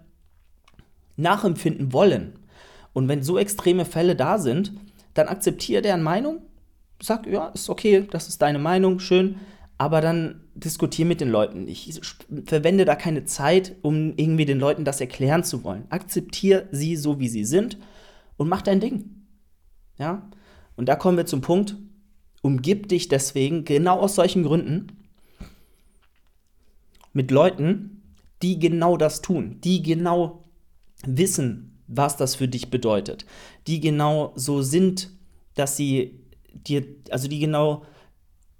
nachempfinden 1.15 1.93
wollen. 1.93 2.39
Und 2.93 3.07
wenn 3.07 3.21
so 3.21 3.37
extreme 3.37 3.85
Fälle 3.85 4.15
da 4.15 4.39
sind, 4.39 4.73
dann 5.13 5.27
akzeptiere 5.27 5.83
deren 5.83 6.01
Meinung, 6.01 6.41
sag, 6.99 7.27
ja, 7.27 7.49
ist 7.49 7.69
okay, 7.69 8.07
das 8.09 8.29
ist 8.29 8.41
deine 8.41 8.57
Meinung, 8.57 8.97
schön, 8.97 9.35
aber 9.77 10.01
dann 10.01 10.41
diskutiere 10.53 11.07
mit 11.07 11.21
den 11.21 11.29
Leuten 11.29 11.65
nicht. 11.65 11.99
Verwende 12.45 12.85
da 12.85 12.95
keine 12.95 13.25
Zeit, 13.25 13.75
um 13.81 14.13
irgendwie 14.15 14.45
den 14.45 14.59
Leuten 14.59 14.85
das 14.85 15.01
erklären 15.01 15.43
zu 15.43 15.63
wollen. 15.63 15.85
Akzeptiere 15.89 16.67
sie 16.71 16.95
so, 16.95 17.19
wie 17.19 17.27
sie 17.27 17.45
sind 17.45 17.77
und 18.37 18.47
mach 18.47 18.61
dein 18.61 18.79
Ding. 18.79 19.25
Ja? 19.97 20.29
Und 20.75 20.87
da 20.87 20.95
kommen 20.95 21.17
wir 21.17 21.25
zum 21.25 21.41
Punkt, 21.41 21.75
umgib 22.41 22.87
dich 22.87 23.07
deswegen 23.07 23.65
genau 23.65 23.99
aus 23.99 24.15
solchen 24.15 24.43
Gründen 24.43 24.87
mit 27.11 27.31
Leuten, 27.31 28.03
die 28.41 28.59
genau 28.59 28.97
das 28.97 29.21
tun, 29.21 29.59
die 29.61 29.81
genau 29.81 30.43
wissen, 31.05 31.81
was 31.87 32.17
das 32.17 32.35
für 32.35 32.47
dich 32.47 32.69
bedeutet, 32.69 33.25
die 33.67 33.79
genau 33.79 34.33
so 34.35 34.61
sind, 34.61 35.11
dass 35.53 35.77
sie 35.77 36.19
dir, 36.53 36.85
also 37.09 37.27
die 37.27 37.39
genau 37.39 37.83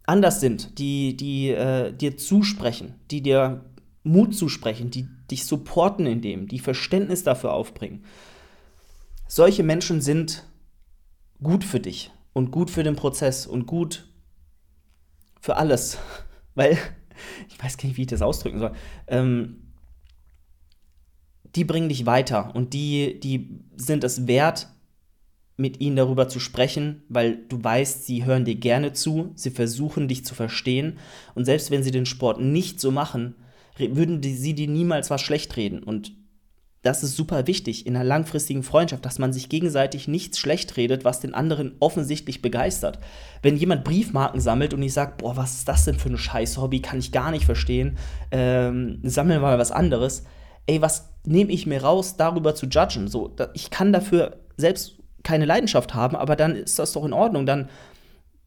anders 0.05 0.39
sind, 0.39 0.77
die, 0.79 1.17
die 1.17 1.50
äh, 1.50 1.91
dir 1.91 2.17
zusprechen, 2.17 2.95
die 3.12 3.21
dir 3.21 3.65
Mut 4.03 4.35
zusprechen, 4.35 4.91
die 4.91 5.07
dich 5.31 5.45
supporten 5.45 6.05
in 6.05 6.21
dem, 6.21 6.47
die 6.47 6.59
Verständnis 6.59 7.24
dafür 7.24 7.53
aufbringen. 7.53 8.03
Solche 9.27 9.63
Menschen 9.63 10.01
sind 10.01 10.45
gut 11.41 11.63
für 11.63 11.79
dich 11.79 12.12
und 12.33 12.51
gut 12.51 12.69
für 12.69 12.83
den 12.83 12.95
Prozess 12.95 13.47
und 13.47 13.65
gut 13.65 14.07
für 15.41 15.57
alles. 15.57 15.97
Weil, 16.55 16.77
ich 17.50 17.62
weiß 17.62 17.77
gar 17.77 17.88
nicht, 17.88 17.97
wie 17.97 18.03
ich 18.03 18.07
das 18.07 18.21
ausdrücken 18.21 18.59
soll. 18.59 18.74
Ähm, 19.07 19.62
die 21.55 21.63
bringen 21.63 21.89
dich 21.89 22.05
weiter 22.05 22.53
und 22.53 22.74
die, 22.74 23.19
die 23.19 23.62
sind 23.75 24.03
es 24.03 24.27
wert, 24.27 24.67
mit 25.57 25.79
ihnen 25.79 25.95
darüber 25.95 26.27
zu 26.27 26.39
sprechen, 26.39 27.03
weil 27.07 27.38
du 27.47 27.63
weißt, 27.63 28.05
sie 28.05 28.25
hören 28.25 28.45
dir 28.45 28.55
gerne 28.55 28.93
zu, 28.93 29.31
sie 29.35 29.51
versuchen 29.51 30.07
dich 30.07 30.25
zu 30.25 30.35
verstehen 30.35 30.97
und 31.33 31.45
selbst 31.45 31.71
wenn 31.71 31.83
sie 31.83 31.91
den 31.91 32.05
Sport 32.05 32.41
nicht 32.41 32.79
so 32.79 32.91
machen, 32.91 33.35
würden 33.77 34.21
die, 34.21 34.33
sie 34.33 34.53
dir 34.53 34.67
niemals 34.67 35.09
was 35.09 35.21
schlecht 35.21 35.55
reden 35.57 35.83
und 35.83 36.12
das 36.85 37.01
ist 37.01 37.15
super 37.15 37.47
wichtig 37.47 37.88
in 37.88 37.95
einer 37.95 38.05
langfristigen 38.05 38.62
Freundschaft, 38.62 39.03
dass 39.05 39.17
man 39.17 39.33
sich 39.33 39.50
gegenseitig 39.50 40.07
nichts 40.07 40.38
schlecht 40.38 40.77
redet, 40.77 41.03
was 41.03 41.19
den 41.19 41.33
anderen 41.33 41.74
offensichtlich 41.79 42.43
begeistert. 42.43 43.00
Wenn 43.41 43.57
jemand 43.57 43.83
Briefmarken 43.83 44.39
sammelt 44.39 44.71
und 44.71 44.83
ich 44.83 44.93
sage, 44.93 45.13
boah, 45.17 45.35
was 45.35 45.55
ist 45.55 45.67
das 45.67 45.85
denn 45.85 45.97
für 45.97 46.09
ein 46.09 46.17
scheiß 46.17 46.59
Hobby, 46.59 46.81
kann 46.83 47.00
ich 47.00 47.12
gar 47.12 47.31
nicht 47.31 47.45
verstehen, 47.45 47.97
ähm, 48.29 49.00
sammeln 49.01 49.41
wir 49.41 49.47
mal 49.47 49.57
was 49.57 49.71
anderes. 49.71 50.25
Ey, 50.67 50.79
was 50.79 51.09
nehme 51.25 51.51
ich 51.51 51.65
mir 51.65 51.81
raus, 51.81 52.17
darüber 52.17 52.53
zu 52.53 52.67
judgen? 52.67 53.07
So, 53.07 53.35
ich 53.55 53.71
kann 53.71 53.91
dafür 53.91 54.38
selbst 54.55 55.00
keine 55.25 55.44
Leidenschaft 55.44 55.94
haben, 55.94 56.15
aber 56.15 56.38
dann 56.38 56.55
ist 56.55 56.79
das 56.79 56.94
doch 56.94 57.03
in 57.03 57.12
Ordnung. 57.12 57.46
Dann, 57.46 57.70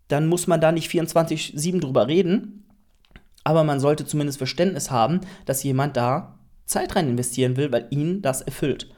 dann 0.08 0.26
muss 0.26 0.46
man 0.46 0.62
da 0.62 0.72
nicht 0.72 0.90
24-7 0.90 1.80
drüber 1.80 2.08
reden. 2.08 2.64
Aber 3.44 3.64
man 3.64 3.80
sollte 3.80 4.06
zumindest 4.06 4.38
Verständnis 4.38 4.90
haben, 4.90 5.20
dass 5.44 5.62
jemand 5.62 5.96
da 5.96 6.38
Zeit 6.64 6.96
rein 6.96 7.08
investieren 7.08 7.56
will, 7.56 7.72
weil 7.72 7.86
ihn 7.90 8.22
das 8.22 8.42
erfüllt. 8.42 8.90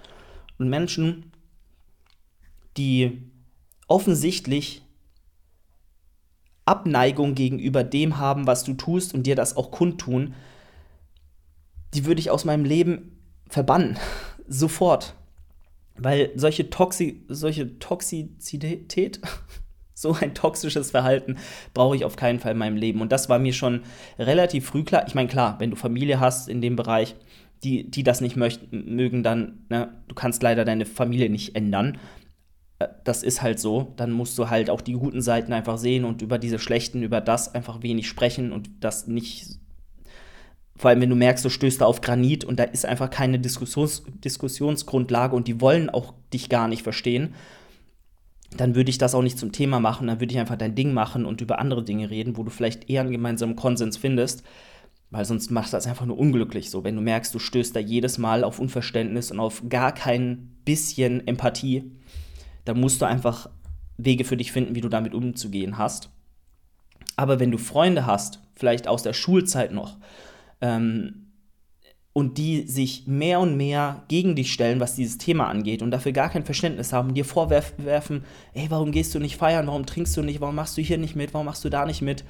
Und 0.59 0.69
Menschen, 0.69 1.33
die 2.77 3.31
offensichtlich 3.89 4.83
Abneigung 6.65 7.35
gegenüber 7.35 7.83
dem 7.83 8.19
haben, 8.19 8.47
was 8.47 8.65
du 8.65 8.75
tust 8.75 9.15
und 9.15 9.25
dir 9.25 9.35
das 9.35 9.57
auch 9.57 9.71
kundtun, 9.71 10.35
die 11.95 12.05
würde 12.05 12.21
ich 12.21 12.31
aus 12.31 12.45
meinem 12.45 12.65
Leben 12.65 13.19
verbannen. 13.49 13.99
Sofort. 14.49 15.15
Weil 16.01 16.31
solche, 16.35 16.71
Toxi 16.71 17.25
solche 17.29 17.79
Toxizität, 17.79 19.21
so 19.95 20.17
ein 20.19 20.35
toxisches 20.35 20.91
Verhalten 20.91 21.37
brauche 21.75 21.95
ich 21.95 22.05
auf 22.05 22.17
keinen 22.17 22.41
Fall 22.41 22.53
in 22.53 22.59
meinem 22.59 22.77
Leben. 22.77 23.01
Und 23.01 23.13
das 23.13 23.29
war 23.29 23.39
mir 23.39 23.53
schon 23.53 23.83
relativ 24.19 24.67
früh 24.67 24.83
klar. 24.83 25.05
Ich 25.07 25.15
meine, 25.15 25.29
klar, 25.29 25.57
wenn 25.59 25.71
du 25.71 25.77
Familie 25.77 26.21
hast 26.21 26.49
in 26.49 26.63
dem 26.63 26.75
Bereich, 26.75 27.17
die, 27.63 27.91
die 27.91 28.03
das 28.03 28.23
nicht 28.23 28.37
möchten, 28.37 28.97
mögen, 28.97 29.23
dann, 29.23 29.67
ne, 29.69 30.03
du 30.09 30.15
kannst 30.15 30.43
leider 30.43 30.65
deine 30.65 30.87
Familie 30.87 31.29
nicht 31.29 31.55
ändern. 31.55 31.99
Äh, 32.79 32.89
das 33.05 33.23
ist 33.23 33.43
halt 33.43 33.61
so. 33.61 33.93
Dann 33.97 34.11
musst 34.11 34.39
du 34.39 34.49
halt 34.49 34.71
auch 34.71 34.81
die 34.81 34.95
guten 34.95 35.21
Seiten 35.21 35.53
einfach 35.53 35.77
sehen 35.77 36.07
und 36.07 36.23
über 36.23 36.39
diese 36.39 36.59
schlechten, 36.59 37.03
über 37.03 37.21
das 37.21 37.55
einfach 37.55 37.83
wenig 37.83 38.09
sprechen 38.09 38.53
und 38.53 38.71
das 38.81 39.07
nicht 39.07 39.61
vor 40.81 40.89
allem, 40.89 41.03
wenn 41.03 41.11
du 41.11 41.17
merkst, 41.17 41.45
du 41.45 41.51
stößt 41.51 41.83
da 41.83 41.85
auf 41.85 42.01
Granit 42.01 42.43
und 42.43 42.59
da 42.59 42.65
ist 42.65 42.87
einfach 42.87 43.11
keine 43.11 43.39
Diskussions 43.39 44.03
Diskussionsgrundlage 44.25 45.37
und 45.37 45.47
die 45.47 45.61
wollen 45.61 45.91
auch 45.91 46.15
dich 46.33 46.49
gar 46.49 46.69
nicht 46.69 46.85
verstehen, 46.85 47.35
dann 48.57 48.75
würde 48.75 48.89
ich 48.89 48.97
das 48.97 49.15
auch 49.15 49.21
nicht 49.21 49.39
zum 49.39 49.53
Thema 49.53 49.79
machen. 49.79 50.07
Dann 50.07 50.21
würde 50.21 50.33
ich 50.33 50.41
einfach 50.41 50.57
dein 50.57 50.75
Ding 50.75 50.95
machen 50.95 51.27
und 51.27 51.43
über 51.43 51.59
andere 51.59 51.85
Dinge 51.85 52.09
reden, 52.09 52.39
wo 52.39 52.45
du 52.45 52.51
vielleicht 52.51 52.89
eher 52.89 53.03
einen 53.03 53.11
gemeinsamen 53.11 53.57
Konsens 53.57 53.99
findest. 53.99 54.43
Weil 55.11 55.27
sonst 55.27 55.51
macht 55.51 55.71
das 55.75 55.87
einfach 55.87 56.07
nur 56.07 56.19
unglücklich 56.19 56.71
so. 56.71 56.83
Wenn 56.83 56.97
du 56.97 57.03
merkst, 57.03 57.35
du 57.35 57.39
stößt 57.39 57.77
da 57.77 57.81
jedes 57.81 58.17
Mal 58.17 58.43
auf 58.43 58.59
Unverständnis 58.59 59.31
und 59.31 59.39
auf 59.39 59.65
gar 59.69 59.93
kein 59.93 60.57
bisschen 60.65 61.27
Empathie, 61.27 61.93
dann 62.65 62.81
musst 62.81 63.03
du 63.03 63.05
einfach 63.05 63.51
Wege 63.99 64.25
für 64.25 64.39
dich 64.39 64.51
finden, 64.51 64.75
wie 64.75 64.81
du 64.81 64.89
damit 64.89 65.13
umzugehen 65.13 65.77
hast. 65.77 66.09
Aber 67.17 67.39
wenn 67.39 67.51
du 67.51 67.59
Freunde 67.59 68.07
hast, 68.07 68.41
vielleicht 68.55 68.89
aus 68.89 69.03
der 69.03 69.13
Schulzeit 69.13 69.73
noch, 69.73 69.99
ähm, 70.61 71.27
und 72.13 72.39
die 72.39 72.67
sich 72.67 73.07
mehr 73.07 73.39
und 73.41 73.57
mehr 73.57 74.03
gegen 74.09 74.35
dich 74.35 74.53
stellen, 74.53 74.81
was 74.81 74.97
dieses 74.97 75.19
Thema 75.19 75.49
angeht 75.49 75.81
und 75.81 75.91
dafür 75.91 76.13
gar 76.13 76.29
kein 76.29 76.45
Verständnis 76.45 76.93
haben, 76.93 77.15
dir 77.15 77.25
vorwerfen, 77.25 78.25
ey, 78.53 78.67
warum 78.69 78.91
gehst 78.91 79.15
du 79.15 79.21
nicht 79.21 79.37
feiern, 79.37 79.69
warum 79.69 79.87
trinkst 79.87 80.17
du 80.17 80.23
nicht, 80.23 80.41
warum 80.41 80.57
machst 80.57 80.77
du 80.77 80.83
hier 80.83 80.99
nicht 80.99 81.15
mit, 81.15 81.33
warum 81.35 81.47
machst 81.47 81.65
du 81.65 81.69
da 81.69 81.87
nicht 81.87 82.03
mit, 82.03 82.25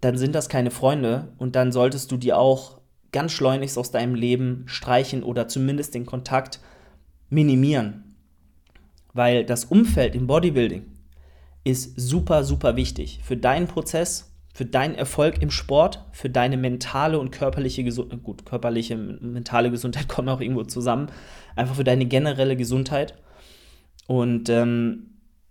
dann 0.00 0.18
sind 0.18 0.34
das 0.34 0.48
keine 0.48 0.70
Freunde 0.70 1.32
und 1.38 1.56
dann 1.56 1.72
solltest 1.72 2.12
du 2.12 2.16
die 2.16 2.32
auch 2.32 2.78
ganz 3.10 3.32
schleunigst 3.32 3.78
aus 3.78 3.90
deinem 3.90 4.14
Leben 4.14 4.64
streichen 4.66 5.22
oder 5.22 5.48
zumindest 5.48 5.94
den 5.94 6.04
Kontakt 6.06 6.60
minimieren. 7.30 8.14
Weil 9.14 9.44
das 9.44 9.64
Umfeld 9.64 10.14
im 10.14 10.26
Bodybuilding 10.26 10.84
ist 11.64 11.98
super, 11.98 12.44
super 12.44 12.76
wichtig 12.76 13.20
für 13.24 13.36
deinen 13.36 13.66
Prozess 13.66 14.27
für 14.58 14.66
deinen 14.66 14.96
Erfolg 14.96 15.40
im 15.40 15.52
Sport, 15.52 16.04
für 16.10 16.28
deine 16.28 16.56
mentale 16.56 17.20
und 17.20 17.30
körperliche 17.30 17.84
Gesundheit, 17.84 18.24
gut, 18.24 18.44
körperliche, 18.44 18.96
mentale 18.96 19.70
Gesundheit 19.70 20.08
kommen 20.08 20.28
auch 20.28 20.40
irgendwo 20.40 20.64
zusammen, 20.64 21.12
einfach 21.54 21.76
für 21.76 21.84
deine 21.84 22.06
generelle 22.06 22.56
Gesundheit. 22.56 23.14
Und 24.08 24.48
ähm, 24.48 25.10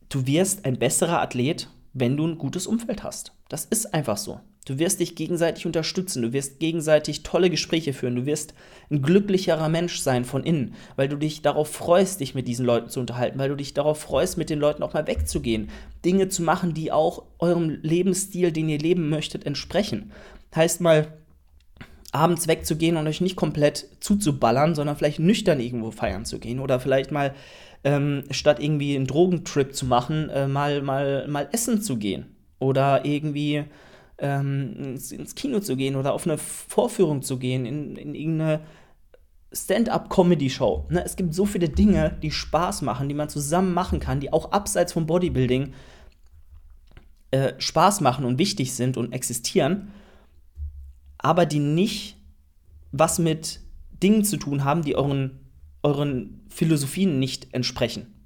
du 0.10 0.28
wirst 0.28 0.66
ein 0.66 0.78
besserer 0.78 1.22
Athlet, 1.22 1.70
wenn 1.94 2.18
du 2.18 2.28
ein 2.28 2.38
gutes 2.38 2.68
Umfeld 2.68 3.02
hast. 3.02 3.32
Das 3.48 3.64
ist 3.64 3.94
einfach 3.94 4.18
so. 4.18 4.42
Du 4.68 4.80
wirst 4.80 5.00
dich 5.00 5.16
gegenseitig 5.16 5.66
unterstützen, 5.66 6.22
du 6.22 6.34
wirst 6.34 6.60
gegenseitig 6.60 7.24
tolle 7.24 7.50
Gespräche 7.50 7.94
führen, 7.94 8.18
du 8.18 8.26
wirst 8.26 8.54
ein 8.92 9.02
glücklicherer 9.02 9.70
Mensch 9.70 10.00
sein 10.00 10.26
von 10.26 10.44
innen, 10.44 10.74
weil 10.98 11.08
du 11.08 11.16
dich 11.16 11.42
darauf 11.42 11.72
freust, 11.72 12.20
dich 12.20 12.36
mit 12.36 12.50
diesen 12.50 12.66
Leuten 12.66 12.90
zu 12.90 13.00
unterhalten, 13.00 13.40
weil 13.40 13.48
du 13.48 13.56
dich 13.56 13.74
darauf 13.74 14.02
freust, 14.02 14.38
mit 14.38 14.50
den 14.50 14.60
Leuten 14.60 14.84
auch 14.84 14.94
mal 14.94 15.08
wegzugehen, 15.08 15.70
Dinge 16.04 16.28
zu 16.28 16.44
machen, 16.44 16.74
die 16.74 16.92
auch 16.92 17.24
eurem 17.40 17.80
Lebensstil, 17.82 18.52
den 18.52 18.68
ihr 18.68 18.78
leben 18.78 19.08
möchtet, 19.08 19.46
entsprechen. 19.46 20.12
Heißt 20.54 20.82
mal, 20.82 21.14
abends 22.12 22.50
wegzugehen 22.50 22.98
und 22.98 23.08
euch 23.08 23.22
nicht 23.22 23.38
komplett 23.38 23.88
zuzuballern, 24.02 24.76
sondern 24.76 24.98
vielleicht 24.98 25.20
nüchtern 25.20 25.62
irgendwo 25.62 25.92
feiern 25.92 26.26
zu 26.26 26.40
gehen 26.40 26.60
oder 26.60 26.82
vielleicht 26.82 27.14
mal 27.14 27.34
ähm, 27.86 28.26
statt 28.32 28.62
irgendwie 28.62 28.98
einen 28.98 29.08
Drogentrip 29.08 29.74
zu 29.74 29.86
machen, 29.86 30.28
äh, 30.28 30.46
mal, 30.46 30.82
mal, 30.82 31.26
mal 31.30 31.48
essen 31.54 31.82
zu 31.82 31.96
gehen 31.96 32.36
oder 32.60 33.06
irgendwie 33.06 33.64
ähm, 34.20 34.74
ins, 34.78 35.12
ins, 35.12 35.36
Kino 35.36 35.60
zu 35.60 35.76
gehen 35.76 35.96
oder 35.96 36.14
auf 36.14 36.26
eine 36.26 36.38
Vorführung 36.38 37.22
zu 37.22 37.38
gehen, 37.38 37.66
in, 37.66 37.96
in 37.96 38.16
irgendeine 38.16 38.62
Stand-up-Comedy-Show. 39.52 40.88
Ne? 40.90 41.04
Es 41.04 41.16
gibt 41.16 41.34
so 41.34 41.46
viele 41.46 41.70
Dinge, 41.70 42.18
die 42.22 42.32
Spaß 42.32 42.82
machen, 42.82 43.08
die 43.08 43.16
man 43.16 43.30
zusammen 43.30 43.74
machen 43.74 44.00
kann, 44.00 44.20
die 44.20 44.34
auch 44.34 44.52
abseits 44.52 44.94
vom 44.94 45.06
Bodybuilding 45.06 45.74
äh, 47.32 47.54
Spaß 47.58 48.02
machen 48.02 48.26
und 48.26 48.40
wichtig 48.40 48.74
sind 48.74 48.98
und 48.98 49.14
existieren, 49.14 49.92
aber 51.18 51.46
die 51.46 51.60
nicht 51.60 52.18
was 52.92 53.20
mit 53.20 53.60
Dingen 54.02 54.24
zu 54.24 54.38
tun 54.38 54.64
haben, 54.64 54.84
die 54.84 54.96
euren, 54.96 55.40
euren 55.84 56.42
Philosophien 56.50 57.20
nicht 57.20 57.54
entsprechen. 57.54 58.17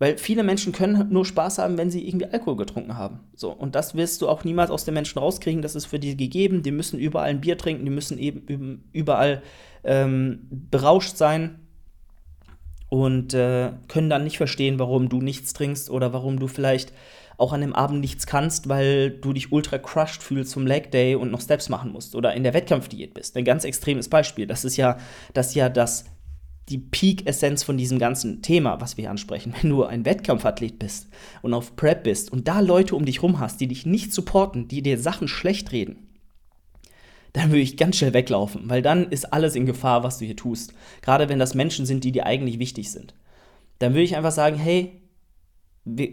Weil 0.00 0.16
viele 0.16 0.42
Menschen 0.42 0.72
können 0.72 1.10
nur 1.10 1.26
Spaß 1.26 1.58
haben, 1.58 1.76
wenn 1.76 1.90
sie 1.90 2.08
irgendwie 2.08 2.24
Alkohol 2.24 2.56
getrunken 2.56 2.96
haben. 2.96 3.20
So, 3.36 3.52
und 3.52 3.74
das 3.74 3.94
wirst 3.94 4.22
du 4.22 4.30
auch 4.30 4.44
niemals 4.44 4.70
aus 4.70 4.86
den 4.86 4.94
Menschen 4.94 5.18
rauskriegen. 5.18 5.60
Das 5.60 5.74
ist 5.74 5.84
für 5.84 5.98
die 5.98 6.16
gegeben. 6.16 6.62
Die 6.62 6.70
müssen 6.70 6.98
überall 6.98 7.28
ein 7.28 7.42
Bier 7.42 7.58
trinken, 7.58 7.84
die 7.84 7.90
müssen 7.90 8.18
eben 8.18 8.88
überall 8.92 9.42
ähm, 9.84 10.48
berauscht 10.50 11.18
sein 11.18 11.60
und 12.88 13.34
äh, 13.34 13.72
können 13.88 14.08
dann 14.08 14.24
nicht 14.24 14.38
verstehen, 14.38 14.78
warum 14.78 15.10
du 15.10 15.20
nichts 15.20 15.52
trinkst 15.52 15.90
oder 15.90 16.14
warum 16.14 16.40
du 16.40 16.48
vielleicht 16.48 16.94
auch 17.36 17.52
an 17.52 17.60
dem 17.60 17.74
Abend 17.74 18.00
nichts 18.00 18.26
kannst, 18.26 18.70
weil 18.70 19.10
du 19.10 19.34
dich 19.34 19.52
ultra 19.52 19.76
crushed 19.76 20.22
fühlst 20.22 20.52
zum 20.52 20.66
Leg 20.66 20.90
Day 20.92 21.14
und 21.14 21.30
noch 21.30 21.42
Steps 21.42 21.68
machen 21.68 21.92
musst 21.92 22.14
oder 22.14 22.32
in 22.32 22.42
der 22.42 22.54
Wettkampfdiät 22.54 23.12
bist. 23.12 23.36
Ein 23.36 23.44
ganz 23.44 23.64
extremes 23.64 24.08
Beispiel. 24.08 24.46
Das 24.46 24.64
ist 24.64 24.78
ja 24.78 24.96
das, 25.34 25.48
ist 25.48 25.54
ja 25.56 25.68
das 25.68 26.06
die 26.70 26.78
Peak-Essenz 26.78 27.62
von 27.62 27.76
diesem 27.76 27.98
ganzen 27.98 28.42
Thema, 28.42 28.80
was 28.80 28.96
wir 28.96 29.02
hier 29.02 29.10
ansprechen. 29.10 29.54
Wenn 29.60 29.70
du 29.70 29.84
ein 29.84 30.04
Wettkampfathlet 30.04 30.78
bist 30.78 31.08
und 31.42 31.52
auf 31.52 31.76
Prep 31.76 32.04
bist 32.04 32.32
und 32.32 32.48
da 32.48 32.60
Leute 32.60 32.96
um 32.96 33.04
dich 33.04 33.22
rum 33.22 33.40
hast, 33.40 33.60
die 33.60 33.68
dich 33.68 33.86
nicht 33.86 34.12
supporten, 34.14 34.68
die 34.68 34.82
dir 34.82 34.98
Sachen 34.98 35.28
schlecht 35.28 35.72
reden, 35.72 36.06
dann 37.32 37.50
würde 37.50 37.60
ich 37.60 37.76
ganz 37.76 37.96
schnell 37.96 38.12
weglaufen, 38.12 38.62
weil 38.68 38.82
dann 38.82 39.10
ist 39.10 39.32
alles 39.32 39.54
in 39.54 39.66
Gefahr, 39.66 40.02
was 40.02 40.18
du 40.18 40.24
hier 40.24 40.36
tust. 40.36 40.74
Gerade 41.02 41.28
wenn 41.28 41.38
das 41.38 41.54
Menschen 41.54 41.86
sind, 41.86 42.02
die 42.02 42.12
dir 42.12 42.26
eigentlich 42.26 42.58
wichtig 42.58 42.90
sind. 42.90 43.14
Dann 43.78 43.92
würde 43.92 44.02
ich 44.02 44.16
einfach 44.16 44.32
sagen, 44.32 44.56
hey, 44.56 45.00
wir, 45.84 46.12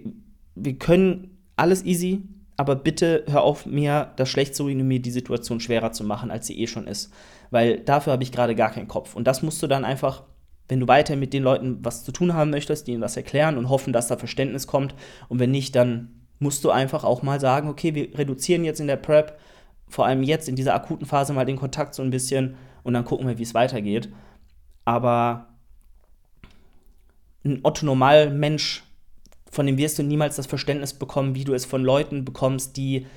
wir 0.56 0.78
können 0.78 1.38
alles 1.56 1.84
easy, 1.84 2.22
aber 2.56 2.76
bitte 2.76 3.24
hör 3.28 3.44
auf, 3.44 3.66
mir 3.66 4.14
das 4.16 4.30
schlecht 4.30 4.56
zu 4.56 4.66
reden 4.66 4.82
und 4.82 4.88
mir 4.88 5.00
die 5.00 5.12
Situation 5.12 5.60
schwerer 5.60 5.92
zu 5.92 6.04
machen, 6.04 6.32
als 6.32 6.48
sie 6.48 6.60
eh 6.60 6.68
schon 6.68 6.88
ist. 6.88 7.12
Weil 7.50 7.80
dafür 7.80 8.14
habe 8.14 8.24
ich 8.24 8.32
gerade 8.32 8.56
gar 8.56 8.72
keinen 8.72 8.88
Kopf. 8.88 9.16
Und 9.16 9.26
das 9.26 9.42
musst 9.42 9.62
du 9.62 9.68
dann 9.68 9.86
einfach 9.86 10.24
wenn 10.68 10.80
du 10.80 10.88
weiter 10.88 11.16
mit 11.16 11.34
den 11.34 11.44
Leuten 11.44 11.80
was 11.84 12.04
zu 12.04 12.12
tun 12.12 12.34
haben 12.34 12.52
möchtest, 12.52 12.88
die 12.88 12.92
ihnen 12.92 13.02
das 13.02 13.18
erklären 13.18 13.58
und 13.58 13.70
hoffen, 13.70 13.94
dass 13.94 14.08
da 14.08 14.18
Verständnis 14.18 14.68
kommt. 14.68 14.96
Und 15.30 15.40
wenn 15.40 15.52
nicht, 15.52 15.76
dann 15.76 16.18
musst 16.40 16.64
du 16.64 16.70
einfach 16.70 17.04
auch 17.04 17.24
mal 17.24 17.40
sagen, 17.40 17.70
okay, 17.70 17.96
wir 17.96 18.18
reduzieren 18.18 18.64
jetzt 18.64 18.80
in 18.80 18.88
der 18.88 18.98
Prep, 18.98 19.40
vor 19.88 20.06
allem 20.06 20.24
jetzt 20.24 20.50
in 20.50 20.56
dieser 20.56 20.76
akuten 20.76 21.06
Phase 21.06 21.34
mal 21.34 21.46
den 21.46 21.56
Kontakt 21.56 21.96
so 21.96 22.04
ein 22.04 22.10
bisschen 22.10 22.58
und 22.84 22.94
dann 22.94 23.06
gucken 23.06 23.28
wir, 23.28 23.38
wie 23.38 23.44
es 23.44 23.54
weitergeht. 23.54 24.10
Aber 24.86 25.48
ein 27.44 27.62
Otto-Normal-Mensch, 27.64 28.84
von 29.50 29.66
dem 29.66 29.78
wirst 29.78 29.98
du 29.98 30.04
niemals 30.04 30.36
das 30.36 30.46
Verständnis 30.46 30.94
bekommen, 30.94 31.36
wie 31.36 31.46
du 31.46 31.54
es 31.54 31.66
von 31.66 31.84
Leuten 31.84 32.26
bekommst, 32.26 32.78
die 32.78 33.08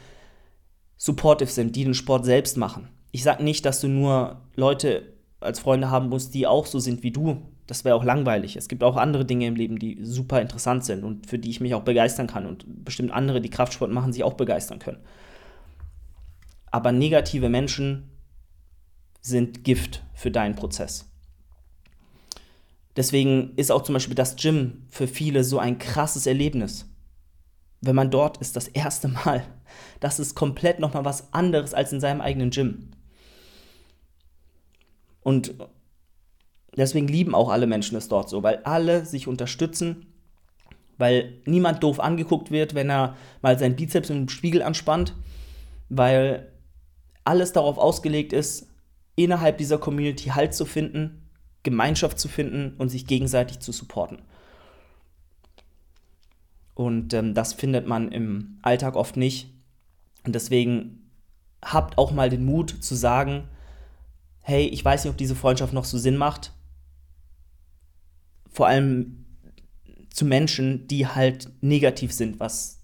supportive 0.96 1.50
sind, 1.50 1.74
die 1.74 1.84
den 1.84 1.94
Sport 1.94 2.24
selbst 2.24 2.56
machen. 2.56 2.88
Ich 3.10 3.24
sage 3.24 3.42
nicht, 3.42 3.66
dass 3.66 3.80
du 3.80 3.88
nur 3.88 4.42
Leute 4.54 5.09
als 5.40 5.58
Freunde 5.58 5.90
haben 5.90 6.08
musst, 6.08 6.34
die 6.34 6.46
auch 6.46 6.66
so 6.66 6.78
sind 6.78 7.02
wie 7.02 7.10
du. 7.10 7.42
Das 7.66 7.84
wäre 7.84 7.94
auch 7.94 8.04
langweilig. 8.04 8.56
Es 8.56 8.68
gibt 8.68 8.82
auch 8.82 8.96
andere 8.96 9.24
Dinge 9.24 9.46
im 9.46 9.56
Leben, 9.56 9.78
die 9.78 9.98
super 10.02 10.40
interessant 10.40 10.84
sind 10.84 11.04
und 11.04 11.26
für 11.26 11.38
die 11.38 11.50
ich 11.50 11.60
mich 11.60 11.74
auch 11.74 11.82
begeistern 11.82 12.26
kann 12.26 12.46
und 12.46 12.84
bestimmt 12.84 13.12
andere, 13.12 13.40
die 13.40 13.50
Kraftsport 13.50 13.90
machen, 13.90 14.12
sich 14.12 14.24
auch 14.24 14.34
begeistern 14.34 14.78
können. 14.78 14.98
Aber 16.70 16.92
negative 16.92 17.48
Menschen 17.48 18.10
sind 19.20 19.64
Gift 19.64 20.02
für 20.14 20.30
deinen 20.30 20.54
Prozess. 20.54 21.06
Deswegen 22.96 23.54
ist 23.56 23.70
auch 23.70 23.82
zum 23.82 23.92
Beispiel 23.94 24.14
das 24.14 24.36
Gym 24.36 24.84
für 24.88 25.06
viele 25.06 25.44
so 25.44 25.58
ein 25.58 25.78
krasses 25.78 26.26
Erlebnis. 26.26 26.86
Wenn 27.80 27.96
man 27.96 28.10
dort 28.10 28.38
ist, 28.38 28.56
das 28.56 28.68
erste 28.68 29.08
Mal. 29.08 29.44
Das 30.00 30.18
ist 30.18 30.34
komplett 30.34 30.80
nochmal 30.80 31.04
was 31.04 31.32
anderes 31.32 31.72
als 31.72 31.92
in 31.92 32.00
seinem 32.00 32.20
eigenen 32.20 32.50
Gym. 32.50 32.90
Und 35.22 35.54
deswegen 36.76 37.08
lieben 37.08 37.34
auch 37.34 37.48
alle 37.48 37.66
Menschen 37.66 37.96
es 37.96 38.08
dort 38.08 38.28
so, 38.28 38.42
weil 38.42 38.58
alle 38.64 39.04
sich 39.04 39.28
unterstützen, 39.28 40.06
weil 40.98 41.40
niemand 41.46 41.82
doof 41.82 42.00
angeguckt 42.00 42.50
wird, 42.50 42.74
wenn 42.74 42.90
er 42.90 43.16
mal 43.42 43.58
seinen 43.58 43.76
Bizeps 43.76 44.10
im 44.10 44.28
Spiegel 44.28 44.62
anspannt, 44.62 45.14
weil 45.88 46.52
alles 47.24 47.52
darauf 47.52 47.78
ausgelegt 47.78 48.32
ist, 48.32 48.68
innerhalb 49.16 49.58
dieser 49.58 49.78
Community 49.78 50.30
Halt 50.30 50.54
zu 50.54 50.64
finden, 50.64 51.28
Gemeinschaft 51.62 52.18
zu 52.18 52.28
finden 52.28 52.74
und 52.78 52.88
sich 52.88 53.06
gegenseitig 53.06 53.60
zu 53.60 53.72
supporten. 53.72 54.22
Und 56.74 57.12
ähm, 57.12 57.34
das 57.34 57.52
findet 57.52 57.86
man 57.86 58.10
im 58.10 58.58
Alltag 58.62 58.96
oft 58.96 59.16
nicht. 59.16 59.52
Und 60.24 60.34
deswegen 60.34 61.10
habt 61.62 61.98
auch 61.98 62.12
mal 62.12 62.30
den 62.30 62.44
Mut 62.44 62.82
zu 62.82 62.94
sagen, 62.94 63.48
hey, 64.40 64.66
ich 64.66 64.84
weiß 64.84 65.04
nicht, 65.04 65.10
ob 65.10 65.18
diese 65.18 65.36
Freundschaft 65.36 65.72
noch 65.72 65.84
so 65.84 65.98
Sinn 65.98 66.16
macht. 66.16 66.52
Vor 68.50 68.66
allem 68.66 69.26
zu 70.10 70.24
Menschen, 70.24 70.88
die 70.88 71.06
halt 71.06 71.50
negativ 71.60 72.12
sind, 72.12 72.40
was 72.40 72.80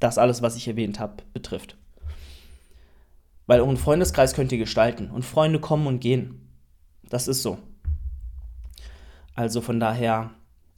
das 0.00 0.18
alles, 0.18 0.42
was 0.42 0.56
ich 0.56 0.68
erwähnt 0.68 1.00
habe, 1.00 1.22
betrifft. 1.32 1.76
Weil 3.46 3.60
euren 3.60 3.76
Freundeskreis 3.76 4.34
könnt 4.34 4.52
ihr 4.52 4.58
gestalten 4.58 5.10
und 5.10 5.24
Freunde 5.24 5.60
kommen 5.60 5.86
und 5.86 6.00
gehen. 6.00 6.48
Das 7.08 7.28
ist 7.28 7.42
so. 7.42 7.58
Also 9.34 9.60
von 9.60 9.78
daher 9.78 10.30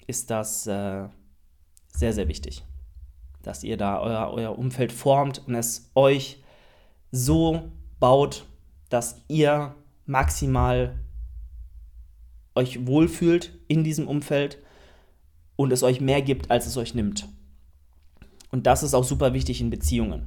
ist 0.06 0.30
das 0.30 0.66
äh, 0.66 1.08
sehr, 1.88 2.12
sehr 2.12 2.28
wichtig, 2.28 2.64
dass 3.42 3.64
ihr 3.64 3.76
da 3.76 4.00
euer, 4.00 4.30
euer 4.32 4.58
Umfeld 4.58 4.92
formt 4.92 5.46
und 5.46 5.54
es 5.54 5.90
euch 5.94 6.42
so 7.10 7.70
baut, 8.00 8.44
dass 8.88 9.22
ihr 9.28 9.74
maximal 10.08 10.98
euch 12.54 12.86
wohlfühlt 12.86 13.52
in 13.68 13.84
diesem 13.84 14.08
Umfeld 14.08 14.58
und 15.54 15.72
es 15.72 15.82
euch 15.82 16.00
mehr 16.00 16.22
gibt, 16.22 16.50
als 16.50 16.66
es 16.66 16.76
euch 16.76 16.94
nimmt. 16.94 17.28
Und 18.50 18.66
das 18.66 18.82
ist 18.82 18.94
auch 18.94 19.04
super 19.04 19.34
wichtig 19.34 19.60
in 19.60 19.70
Beziehungen. 19.70 20.26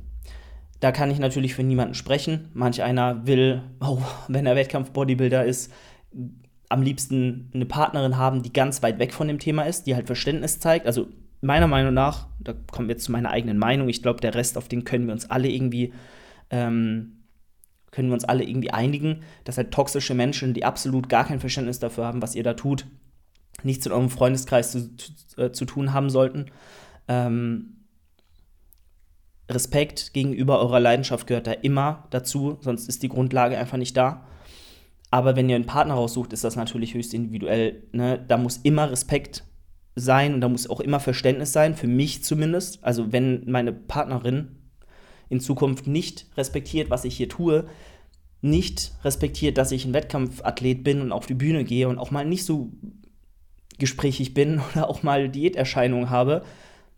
Da 0.80 0.92
kann 0.92 1.12
ich 1.12 1.20
natürlich 1.20 1.54
für 1.54 1.64
niemanden 1.64 1.94
sprechen. 1.94 2.50
Manch 2.54 2.82
einer 2.82 3.28
will, 3.28 3.64
oh, 3.82 4.02
wenn 4.28 4.46
er 4.46 4.56
Wettkampf-Bodybuilder 4.56 5.46
ist, 5.46 5.72
am 6.70 6.82
liebsten 6.82 7.50
eine 7.54 7.66
Partnerin 7.66 8.18
haben, 8.18 8.44
die 8.44 8.54
ganz 8.54 8.82
weit 8.82 9.00
weg 9.00 9.14
von 9.14 9.28
dem 9.28 9.40
Thema 9.40 9.64
ist, 9.64 9.88
die 9.88 9.96
halt 9.96 10.08
Verständnis 10.08 10.60
zeigt. 10.60 10.86
Also 10.86 11.08
meiner 11.42 11.68
Meinung 11.68 11.94
nach, 11.94 12.28
da 12.40 12.54
kommen 12.54 12.88
wir 12.88 12.94
jetzt 12.94 13.06
zu 13.06 13.12
meiner 13.12 13.32
eigenen 13.32 13.58
Meinung, 13.58 13.90
ich 13.90 14.02
glaube, 14.02 14.22
der 14.22 14.36
Rest, 14.36 14.58
auf 14.58 14.68
den 14.68 14.86
können 14.86 15.08
wir 15.08 15.14
uns 15.14 15.30
alle 15.30 15.50
irgendwie 15.50 15.92
ähm, 16.50 17.21
können 17.92 18.10
wir 18.10 18.14
uns 18.14 18.26
alle 18.26 18.44
irgendwie 18.44 18.72
einigen, 18.72 19.24
dass 19.44 19.58
halt 19.58 19.72
toxische 19.72 20.16
Menschen, 20.16 20.54
die 20.54 20.66
absolut 20.66 21.10
gar 21.10 21.26
kein 21.26 21.40
Verständnis 21.40 21.80
dafür 21.80 22.06
haben, 22.06 22.22
was 22.22 22.36
ihr 22.36 22.44
da 22.44 22.54
tut, 22.54 22.88
nichts 23.64 23.86
in 23.86 23.92
eurem 23.92 24.10
Freundeskreis 24.10 24.72
zu, 24.72 24.96
zu, 24.96 25.42
äh, 25.42 25.52
zu 25.52 25.66
tun 25.66 25.94
haben 25.94 26.10
sollten. 26.10 26.46
Ähm, 27.08 27.78
Respekt 29.50 30.14
gegenüber 30.14 30.60
eurer 30.60 30.80
Leidenschaft 30.80 31.28
gehört 31.28 31.48
da 31.48 31.52
immer 31.52 32.08
dazu, 32.10 32.58
sonst 32.62 32.88
ist 32.88 33.04
die 33.04 33.10
Grundlage 33.10 33.58
einfach 33.58 33.78
nicht 33.78 33.98
da. 33.98 34.26
Aber 35.10 35.36
wenn 35.36 35.50
ihr 35.50 35.58
einen 35.58 35.66
Partner 35.66 35.96
raussucht, 35.96 36.32
ist 36.32 36.46
das 36.46 36.56
natürlich 36.56 36.94
höchst 36.94 37.14
individuell. 37.14 37.84
Ne? 37.92 38.24
Da 38.26 38.38
muss 38.38 38.58
immer 38.58 38.90
Respekt 38.90 39.44
sein 39.96 40.34
und 40.34 40.42
da 40.42 40.48
muss 40.48 40.70
auch 40.70 40.80
immer 40.80 41.02
Verständnis 41.02 41.52
sein, 41.52 41.76
für 41.76 41.88
mich 41.88 42.24
zumindest. 42.24 42.82
Also 42.84 43.12
wenn 43.12 43.44
meine 43.50 43.74
Partnerin 43.74 44.61
in 45.32 45.40
Zukunft 45.40 45.88
nicht 45.88 46.28
respektiert, 46.36 46.90
was 46.90 47.06
ich 47.06 47.16
hier 47.16 47.30
tue, 47.30 47.66
nicht 48.42 48.92
respektiert, 49.04 49.58
dass 49.58 49.72
ich 49.72 49.86
ein 49.86 49.94
Wettkampfathlet 49.94 50.84
bin 50.84 51.02
und 51.02 51.12
auf 51.12 51.26
die 51.26 51.36
Bühne 51.36 51.64
gehe 51.64 51.88
und 51.88 51.98
auch 51.98 52.12
mal 52.12 52.26
nicht 52.26 52.46
so 52.46 52.72
gesprächig 53.80 54.34
bin 54.34 54.62
oder 54.72 54.90
auch 54.90 55.04
mal 55.04 55.30
Diäterscheinungen 55.30 56.10
habe, 56.10 56.44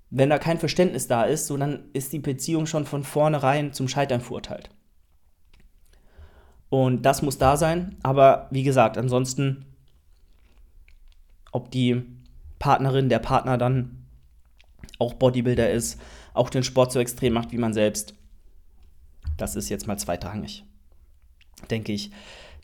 wenn 0.09 0.29
da 0.29 0.39
kein 0.39 0.57
Verständnis 0.57 1.07
da 1.07 1.23
ist, 1.23 1.47
so 1.47 1.57
dann 1.57 1.85
ist 1.93 2.11
die 2.11 2.19
Beziehung 2.19 2.65
schon 2.65 2.85
von 2.85 3.03
vornherein 3.03 3.71
zum 3.71 3.87
Scheitern 3.87 4.21
verurteilt. 4.21 4.69
Und 6.69 7.03
das 7.03 7.21
muss 7.21 7.37
da 7.37 7.55
sein, 7.55 7.97
aber 8.01 8.47
wie 8.49 8.63
gesagt, 8.63 8.97
ansonsten, 8.97 9.65
ob 11.51 11.69
die 11.69 12.01
Partnerin, 12.57 13.09
der 13.09 13.19
Partner 13.19 13.59
dann 13.59 14.05
auch 14.97 15.13
Bodybuilder 15.13 15.69
ist, 15.69 16.01
auch 16.33 16.49
den 16.49 16.63
Sport 16.63 16.91
so 16.91 16.99
extrem 16.99 17.33
macht 17.33 17.51
wie 17.51 17.57
man 17.57 17.73
selbst, 17.73 18.15
das 19.37 19.55
ist 19.55 19.69
jetzt 19.69 19.87
mal 19.87 19.97
zweitrangig. 19.97 20.65
Denke 21.69 21.91
ich. 21.91 22.11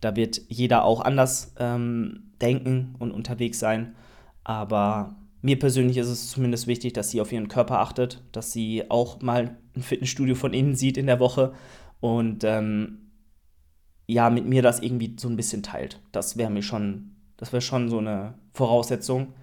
Da 0.01 0.15
wird 0.15 0.41
jeder 0.47 0.85
auch 0.85 1.01
anders 1.01 1.53
ähm, 1.59 2.31
denken 2.41 2.95
und 2.99 3.11
unterwegs 3.11 3.59
sein. 3.59 3.95
Aber 4.43 5.15
mir 5.41 5.59
persönlich 5.59 5.97
ist 5.97 6.07
es 6.07 6.29
zumindest 6.29 6.67
wichtig, 6.67 6.93
dass 6.93 7.11
sie 7.11 7.21
auf 7.21 7.31
ihren 7.31 7.47
Körper 7.47 7.79
achtet, 7.79 8.23
dass 8.31 8.51
sie 8.51 8.89
auch 8.89 9.21
mal 9.21 9.57
ein 9.75 9.81
Fitnessstudio 9.81 10.35
von 10.35 10.53
innen 10.53 10.75
sieht 10.75 10.97
in 10.97 11.07
der 11.07 11.19
Woche 11.19 11.53
und 11.99 12.43
ähm, 12.43 13.11
ja, 14.07 14.29
mit 14.29 14.45
mir 14.45 14.61
das 14.61 14.79
irgendwie 14.79 15.15
so 15.19 15.29
ein 15.29 15.35
bisschen 15.35 15.63
teilt. 15.63 16.01
Das 16.11 16.35
wäre 16.35 16.49
mir 16.49 16.63
schon, 16.63 17.15
das 17.37 17.53
wäre 17.53 17.61
schon 17.61 17.89
so 17.89 17.99
eine 17.99 18.33
Voraussetzung, 18.53 19.33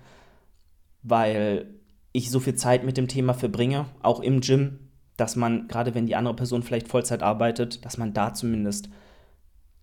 weil 1.03 1.75
ich 2.13 2.31
so 2.31 2.41
viel 2.41 2.57
Zeit 2.57 2.85
mit 2.85 2.97
dem 2.97 3.09
Thema 3.09 3.33
verbringe, 3.33 3.87
auch 4.03 4.21
im 4.21 4.41
Gym, 4.41 4.86
dass 5.17 5.37
man, 5.37 5.69
gerade 5.69 5.95
wenn 5.95 6.07
die 6.07 6.17
andere 6.17 6.37
Person 6.37 6.63
vielleicht 6.63 6.89
Vollzeit 6.89 7.23
arbeitet, 7.23 7.85
dass 7.85 7.99
man 7.99 8.13
da 8.13 8.35
zumindest 8.35 8.89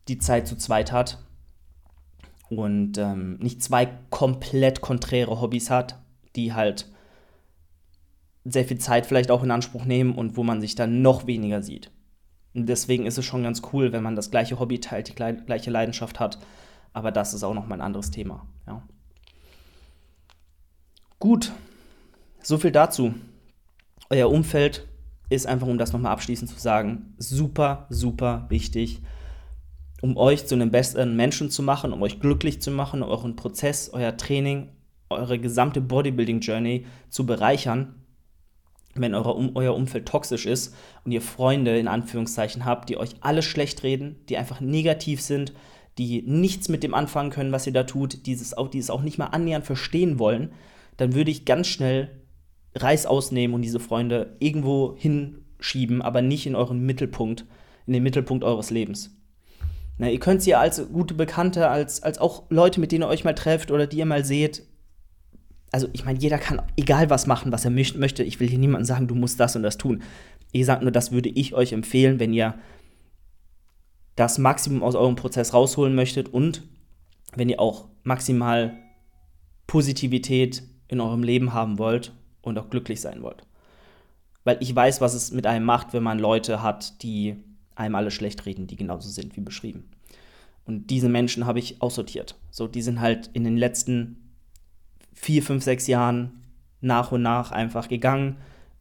die 0.07 0.17
Zeit 0.17 0.47
zu 0.47 0.57
zweit 0.57 0.91
hat 0.91 1.19
und 2.49 2.97
ähm, 2.97 3.37
nicht 3.37 3.63
zwei 3.63 3.87
komplett 4.09 4.81
konträre 4.81 5.41
Hobbys 5.41 5.69
hat, 5.69 5.99
die 6.35 6.53
halt 6.53 6.89
sehr 8.45 8.65
viel 8.65 8.77
Zeit 8.77 9.05
vielleicht 9.05 9.31
auch 9.31 9.43
in 9.43 9.51
Anspruch 9.51 9.85
nehmen 9.85 10.15
und 10.15 10.35
wo 10.37 10.43
man 10.43 10.61
sich 10.61 10.75
dann 10.75 11.01
noch 11.01 11.25
weniger 11.27 11.63
sieht. 11.63 11.91
Und 12.53 12.67
deswegen 12.67 13.05
ist 13.05 13.17
es 13.17 13.25
schon 13.25 13.43
ganz 13.43 13.61
cool, 13.71 13.93
wenn 13.93 14.03
man 14.03 14.15
das 14.15 14.29
gleiche 14.29 14.59
Hobby 14.59 14.79
teilt, 14.79 15.07
die 15.07 15.13
gleiche 15.13 15.71
Leidenschaft 15.71 16.19
hat. 16.19 16.39
Aber 16.91 17.11
das 17.11 17.33
ist 17.33 17.43
auch 17.43 17.55
noch 17.55 17.65
mal 17.65 17.75
ein 17.75 17.81
anderes 17.81 18.11
Thema. 18.11 18.45
Ja. 18.67 18.83
Gut, 21.19 21.51
so 22.43 22.57
viel 22.57 22.71
dazu. 22.71 23.15
Euer 24.09 24.29
Umfeld 24.29 24.87
ist 25.29 25.47
einfach, 25.47 25.67
um 25.67 25.77
das 25.77 25.93
nochmal 25.93 26.11
abschließend 26.11 26.49
zu 26.49 26.59
sagen, 26.59 27.13
super, 27.17 27.87
super 27.89 28.45
wichtig, 28.49 29.01
um 30.01 30.17
euch 30.17 30.45
zu 30.45 30.55
einem 30.55 30.71
besseren 30.71 31.15
Menschen 31.15 31.49
zu 31.49 31.63
machen, 31.63 31.93
um 31.93 32.01
euch 32.01 32.19
glücklich 32.19 32.61
zu 32.61 32.71
machen, 32.71 33.03
euren 33.03 33.35
Prozess, 33.35 33.89
euer 33.93 34.17
Training, 34.17 34.69
eure 35.09 35.39
gesamte 35.39 35.81
Bodybuilding-Journey 35.81 36.85
zu 37.09 37.25
bereichern. 37.25 37.95
Wenn 38.95 39.15
eure, 39.15 39.33
um, 39.33 39.55
euer 39.55 39.73
Umfeld 39.73 40.07
toxisch 40.07 40.45
ist 40.45 40.75
und 41.03 41.11
ihr 41.11 41.21
Freunde 41.21 41.79
in 41.79 41.87
Anführungszeichen 41.87 42.65
habt, 42.65 42.89
die 42.89 42.97
euch 42.97 43.15
alles 43.21 43.45
schlecht 43.45 43.81
reden, 43.83 44.17
die 44.29 44.37
einfach 44.37 44.61
negativ 44.61 45.21
sind, 45.21 45.53
die 45.97 46.21
nichts 46.23 46.69
mit 46.69 46.83
dem 46.83 46.93
anfangen 46.93 47.31
können, 47.31 47.51
was 47.51 47.65
ihr 47.65 47.73
da 47.73 47.83
tut, 47.83 48.17
auch, 48.57 48.67
dieses 48.67 48.89
auch 48.89 49.01
nicht 49.01 49.17
mal 49.17 49.27
annähernd 49.27 49.65
verstehen 49.65 50.19
wollen, 50.19 50.51
dann 50.97 51.15
würde 51.15 51.31
ich 51.31 51.45
ganz 51.45 51.67
schnell 51.67 52.22
Reiß 52.75 53.05
ausnehmen 53.05 53.53
und 53.53 53.61
diese 53.61 53.79
Freunde 53.79 54.35
irgendwo 54.39 54.95
hinschieben, 54.97 56.01
aber 56.01 56.21
nicht 56.21 56.45
in 56.45 56.55
euren 56.55 56.85
Mittelpunkt, 56.85 57.45
in 57.85 57.93
den 57.93 58.03
Mittelpunkt 58.03 58.43
eures 58.43 58.71
Lebens. 58.71 59.15
Na, 59.97 60.09
ihr 60.09 60.19
könnt 60.19 60.41
sie 60.41 60.55
als 60.55 60.89
gute 60.91 61.13
Bekannte, 61.13 61.69
als, 61.69 62.01
als 62.01 62.17
auch 62.17 62.43
Leute, 62.49 62.79
mit 62.79 62.91
denen 62.91 63.03
ihr 63.03 63.07
euch 63.07 63.23
mal 63.23 63.35
trefft 63.35 63.69
oder 63.69 63.85
die 63.85 63.99
ihr 63.99 64.05
mal 64.05 64.25
seht. 64.25 64.63
Also, 65.71 65.87
ich 65.93 66.05
meine, 66.05 66.19
jeder 66.19 66.39
kann 66.39 66.61
egal 66.77 67.09
was 67.09 67.27
machen, 67.27 67.51
was 67.51 67.65
er 67.65 67.71
möchte. 67.71 68.23
Ich 68.23 68.39
will 68.39 68.49
hier 68.49 68.59
niemandem 68.59 68.85
sagen, 68.85 69.07
du 69.07 69.15
musst 69.15 69.39
das 69.39 69.55
und 69.55 69.63
das 69.63 69.77
tun. 69.77 70.01
Ich 70.51 70.65
sage 70.65 70.83
nur, 70.83 70.91
das 70.91 71.11
würde 71.11 71.29
ich 71.29 71.53
euch 71.53 71.73
empfehlen, 71.73 72.19
wenn 72.19 72.33
ihr 72.33 72.55
das 74.15 74.37
Maximum 74.37 74.83
aus 74.83 74.95
eurem 74.95 75.15
Prozess 75.15 75.53
rausholen 75.53 75.95
möchtet 75.95 76.29
und 76.29 76.63
wenn 77.35 77.49
ihr 77.49 77.59
auch 77.59 77.87
maximal 78.03 78.73
Positivität 79.65 80.63
in 80.87 81.01
eurem 81.01 81.23
Leben 81.23 81.53
haben 81.53 81.79
wollt 81.79 82.13
und 82.43 82.59
auch 82.59 82.69
glücklich 82.69 83.01
sein 83.01 83.23
wollt. 83.23 83.43
Weil 84.43 84.57
ich 84.59 84.75
weiß, 84.75 85.01
was 85.01 85.15
es 85.15 85.31
mit 85.31 85.47
einem 85.47 85.65
macht, 85.65 85.93
wenn 85.93 86.03
man 86.03 86.19
Leute 86.19 86.61
hat, 86.61 87.01
die 87.01 87.37
einem 87.75 87.95
alle 87.95 88.11
schlecht 88.11 88.45
reden, 88.45 88.67
die 88.67 88.75
genauso 88.75 89.09
sind 89.09 89.35
wie 89.35 89.41
beschrieben. 89.41 89.89
Und 90.65 90.89
diese 90.89 91.09
Menschen 91.09 91.45
habe 91.45 91.59
ich 91.59 91.81
aussortiert. 91.81 92.35
So, 92.51 92.67
die 92.67 92.81
sind 92.81 93.01
halt 93.01 93.29
in 93.33 93.43
den 93.43 93.57
letzten 93.57 94.35
vier, 95.13 95.41
fünf, 95.41 95.63
sechs 95.63 95.87
Jahren 95.87 96.43
nach 96.81 97.11
und 97.11 97.21
nach 97.21 97.51
einfach 97.51 97.87
gegangen 97.87 98.37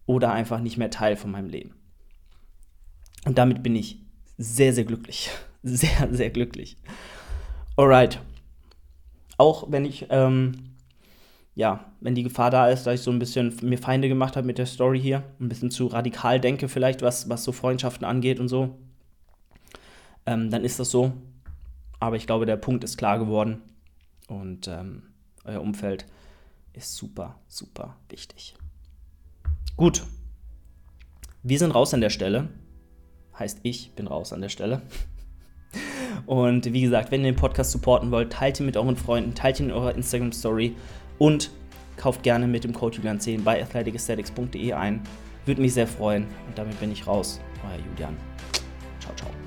oder 0.07 0.33
einfach 0.33 0.61
nicht 0.61 0.77
mehr 0.77 0.91
Teil 0.91 1.17
von 1.17 1.31
meinem 1.31 1.49
Leben. 1.49 1.75
Und 3.25 3.39
damit 3.39 3.63
bin 3.63 3.77
ich 3.77 3.99
sehr, 4.37 4.73
sehr 4.73 4.85
glücklich. 4.85 5.31
Sehr, 5.65 6.13
sehr 6.13 6.31
glücklich. 6.31 6.77
Alright. 7.77 8.19
Auch 9.39 9.71
wenn 9.71 9.85
ich 9.85 10.07
ähm, 10.11 10.72
ja, 11.55 11.93
wenn 12.01 12.15
die 12.15 12.23
Gefahr 12.23 12.51
da 12.51 12.69
ist, 12.69 12.85
dass 12.85 12.95
ich 12.95 13.01
so 13.03 13.11
ein 13.11 13.19
bisschen 13.19 13.55
mir 13.63 13.79
Feinde 13.79 14.09
gemacht 14.09 14.37
habe 14.37 14.47
mit 14.47 14.59
der 14.59 14.67
Story 14.67 15.01
hier, 15.01 15.23
ein 15.39 15.49
bisschen 15.49 15.71
zu 15.71 15.87
radikal 15.87 16.41
denke 16.41 16.69
vielleicht, 16.69 17.03
was, 17.03 17.29
was 17.29 17.45
so 17.45 17.53
Freundschaften 17.53 18.07
angeht 18.07 18.41
und 18.41 18.49
so, 18.49 18.79
ähm, 20.25 20.51
dann 20.51 20.65
ist 20.65 20.79
das 20.81 20.91
so. 20.91 21.13
Aber 22.01 22.17
ich 22.17 22.27
glaube, 22.27 22.47
der 22.47 22.57
Punkt 22.57 22.85
ist 22.85 22.97
klar 22.97 23.19
geworden 23.19 23.63
und 24.29 24.67
ähm, 24.67 25.03
euer 25.45 25.61
Umfeld 25.61 26.07
ist 26.73 26.97
super, 26.97 27.39
super 27.49 27.97
wichtig. 28.09 28.55
Gut, 29.77 30.05
wir 31.43 31.59
sind 31.59 31.73
raus 31.73 31.93
an 31.93 32.01
der 32.01 32.11
Stelle. 32.11 32.49
Heißt, 33.39 33.61
ich 33.63 33.93
bin 33.95 34.07
raus 34.07 34.33
an 34.33 34.41
der 34.41 34.49
Stelle. 34.49 34.83
Und 36.27 36.73
wie 36.73 36.83
gesagt, 36.83 37.11
wenn 37.11 37.25
ihr 37.25 37.33
den 37.33 37.37
Podcast 37.37 37.73
supporten 37.73 38.11
wollt, 38.11 38.33
teilt 38.33 38.61
ihn 38.61 38.67
mit 38.67 38.77
euren 38.77 38.97
Freunden, 38.97 39.35
teilt 39.35 39.59
ihn 39.59 39.67
in 39.67 39.73
eurer 39.73 39.95
Instagram-Story 39.95 40.77
und 41.23 41.53
kauft 41.97 42.25
gerne 42.25 42.49
mit 42.49 42.65
dem 42.65 42.73
Code 42.73 42.99
Julian10 42.99 43.45
bei 43.45 43.63
athleticesthetics.de 43.63 44.73
ein. 44.73 45.01
Würde 45.47 45.61
mich 45.61 45.73
sehr 45.73 45.87
freuen. 45.87 46.25
Und 46.49 46.59
damit 46.59 46.81
bin 46.81 46.91
ich 46.91 47.07
raus. 47.07 47.41
Euer 47.65 47.79
Julian. 47.79 48.17
Ciao, 48.99 49.15
ciao. 49.15 49.42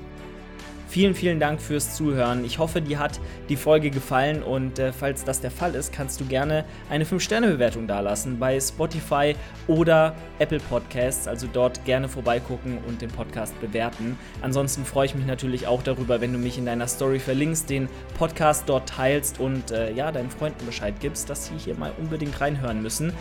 Vielen, 0.96 1.14
vielen 1.14 1.38
Dank 1.38 1.60
fürs 1.60 1.94
Zuhören. 1.94 2.42
Ich 2.46 2.58
hoffe, 2.58 2.80
dir 2.80 2.98
hat 2.98 3.20
die 3.50 3.56
Folge 3.56 3.90
gefallen 3.90 4.42
und 4.42 4.78
äh, 4.78 4.94
falls 4.94 5.24
das 5.24 5.42
der 5.42 5.50
Fall 5.50 5.74
ist, 5.74 5.92
kannst 5.92 6.22
du 6.22 6.24
gerne 6.24 6.64
eine 6.88 7.04
5-Sterne-Bewertung 7.04 7.86
dalassen 7.86 8.38
bei 8.38 8.58
Spotify 8.58 9.36
oder 9.66 10.14
Apple 10.38 10.58
Podcasts. 10.58 11.28
Also 11.28 11.48
dort 11.52 11.84
gerne 11.84 12.08
vorbeigucken 12.08 12.78
und 12.88 13.02
den 13.02 13.10
Podcast 13.10 13.60
bewerten. 13.60 14.18
Ansonsten 14.40 14.86
freue 14.86 15.04
ich 15.04 15.14
mich 15.14 15.26
natürlich 15.26 15.66
auch 15.66 15.82
darüber, 15.82 16.22
wenn 16.22 16.32
du 16.32 16.38
mich 16.38 16.56
in 16.56 16.64
deiner 16.64 16.88
Story 16.88 17.18
verlinkst, 17.18 17.68
den 17.68 17.90
Podcast 18.16 18.64
dort 18.66 18.88
teilst 18.88 19.38
und 19.38 19.72
äh, 19.72 19.92
ja, 19.92 20.10
deinen 20.10 20.30
Freunden 20.30 20.64
Bescheid 20.64 20.94
gibst, 20.98 21.28
dass 21.28 21.48
sie 21.48 21.58
hier 21.58 21.74
mal 21.74 21.92
unbedingt 21.98 22.40
reinhören 22.40 22.80
müssen. 22.80 23.12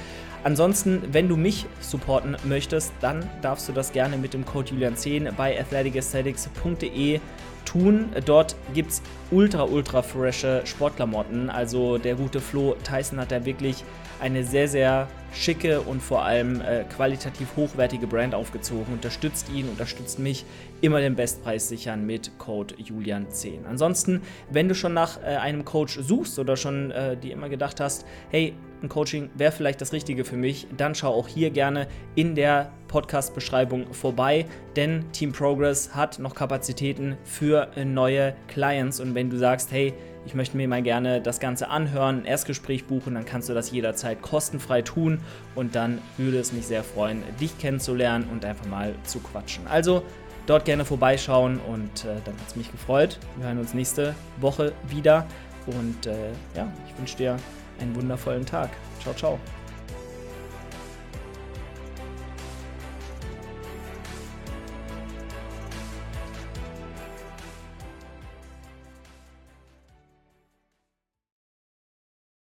Ansonsten, 0.46 1.02
wenn 1.12 1.28
du 1.28 1.36
mich 1.36 1.66
supporten 1.82 2.38
möchtest, 2.46 2.94
dann 3.02 3.30
darfst 3.42 3.68
du 3.68 3.74
das 3.74 3.92
gerne 3.92 4.16
mit 4.16 4.34
dem 4.34 4.46
Code 4.46 4.72
Julian10 4.72 5.34
bei 5.34 5.60
athleticesthetics.de 5.60 7.20
tun. 7.65 8.10
Dort 8.25 8.56
gibt 8.73 8.91
es 8.91 9.01
ultra, 9.32 9.63
ultra 9.63 10.01
frische 10.01 10.62
Sportklamotten. 10.65 11.49
Also 11.49 11.97
der 11.97 12.15
gute 12.15 12.39
Flo 12.39 12.75
Tyson 12.84 13.19
hat 13.19 13.32
da 13.32 13.45
wirklich 13.45 13.84
eine 14.19 14.43
sehr, 14.43 14.67
sehr 14.67 15.08
schicke 15.34 15.82
und 15.82 16.01
vor 16.01 16.23
allem 16.23 16.62
äh, 16.62 16.86
qualitativ 16.86 17.56
hochwertige 17.58 18.08
Brand 18.08 18.34
aufgezogen. 18.34 18.93
Unterstützt 18.93 19.49
ihn, 19.54 19.67
unterstützt 19.67 20.19
mich. 20.19 20.45
Immer 20.82 21.01
den 21.01 21.15
Bestpreis 21.15 21.67
sichern 21.67 22.06
mit 22.06 22.38
Code 22.38 22.75
Julian10. 22.75 23.65
Ansonsten, 23.69 24.21
wenn 24.49 24.69
du 24.69 24.75
schon 24.75 24.93
nach 24.93 25.21
äh, 25.21 25.36
einem 25.38 25.65
Coach 25.65 25.99
suchst 26.01 26.39
oder 26.39 26.56
schon 26.56 26.91
äh, 26.91 27.17
dir 27.17 27.34
immer 27.34 27.49
gedacht 27.49 27.80
hast, 27.80 28.06
hey, 28.30 28.54
Coaching 28.89 29.30
wäre 29.36 29.52
vielleicht 29.52 29.82
das 29.82 29.93
Richtige 29.93 30.26
für 30.26 30.38
mich, 30.38 30.67
dann 30.76 30.95
schau 30.95 31.13
auch 31.13 31.28
hier 31.28 31.50
gerne 31.50 31.88
in 32.15 32.36
der 32.36 32.71
Podcast-Beschreibung 32.88 33.93
vorbei, 33.93 34.45
denn 34.76 35.12
Team 35.12 35.32
Progress 35.32 35.95
hat 35.95 36.19
noch 36.19 36.36
Kapazitäten 36.36 37.17
für 37.24 37.69
neue 37.84 38.36
Clients 38.48 39.00
und 39.00 39.15
wenn 39.15 39.30
du 39.30 39.38
sagst, 39.38 39.71
hey, 39.71 39.93
ich 40.26 40.34
möchte 40.34 40.58
mir 40.58 40.67
mal 40.67 40.82
gerne 40.82 41.21
das 41.21 41.39
Ganze 41.39 41.69
anhören, 41.69 42.19
ein 42.21 42.26
Erstgespräch 42.26 42.86
buchen, 42.86 43.13
dann 43.13 43.26
kannst 43.26 43.50
du 43.50 43.54
das 43.54 43.71
jederzeit 43.71 44.21
kostenfrei 44.21 44.82
tun 44.82 45.19
und 45.54 45.76
dann 45.76 46.00
würde 46.17 46.39
es 46.39 46.52
mich 46.52 46.65
sehr 46.65 46.84
freuen, 46.84 47.24
dich 47.39 47.58
kennenzulernen 47.60 48.28
und 48.32 48.43
einfach 48.43 48.65
mal 48.65 48.95
zu 49.04 49.19
quatschen. 49.19 49.67
Also 49.67 50.04
dort 50.48 50.65
gerne 50.65 50.86
vorbeischauen 50.86 51.60
und 51.60 52.06
äh, 52.06 52.21
dann 52.24 52.36
hat 52.36 52.48
es 52.48 52.56
mich 52.56 52.71
gefreut. 52.71 53.19
Wir 53.38 53.48
hören 53.48 53.60
uns 53.60 53.74
nächste 53.74 54.15
Woche 54.38 54.74
wieder 54.88 55.26
und 55.67 56.06
äh, 56.06 56.32
ja, 56.56 56.71
ich 56.88 56.98
wünsche 56.98 57.17
dir 57.17 57.38
einen 57.80 57.96
wundervollen 57.96 58.46
Tag. 58.46 58.70
Ciao, 59.02 59.14
ciao. 59.14 59.40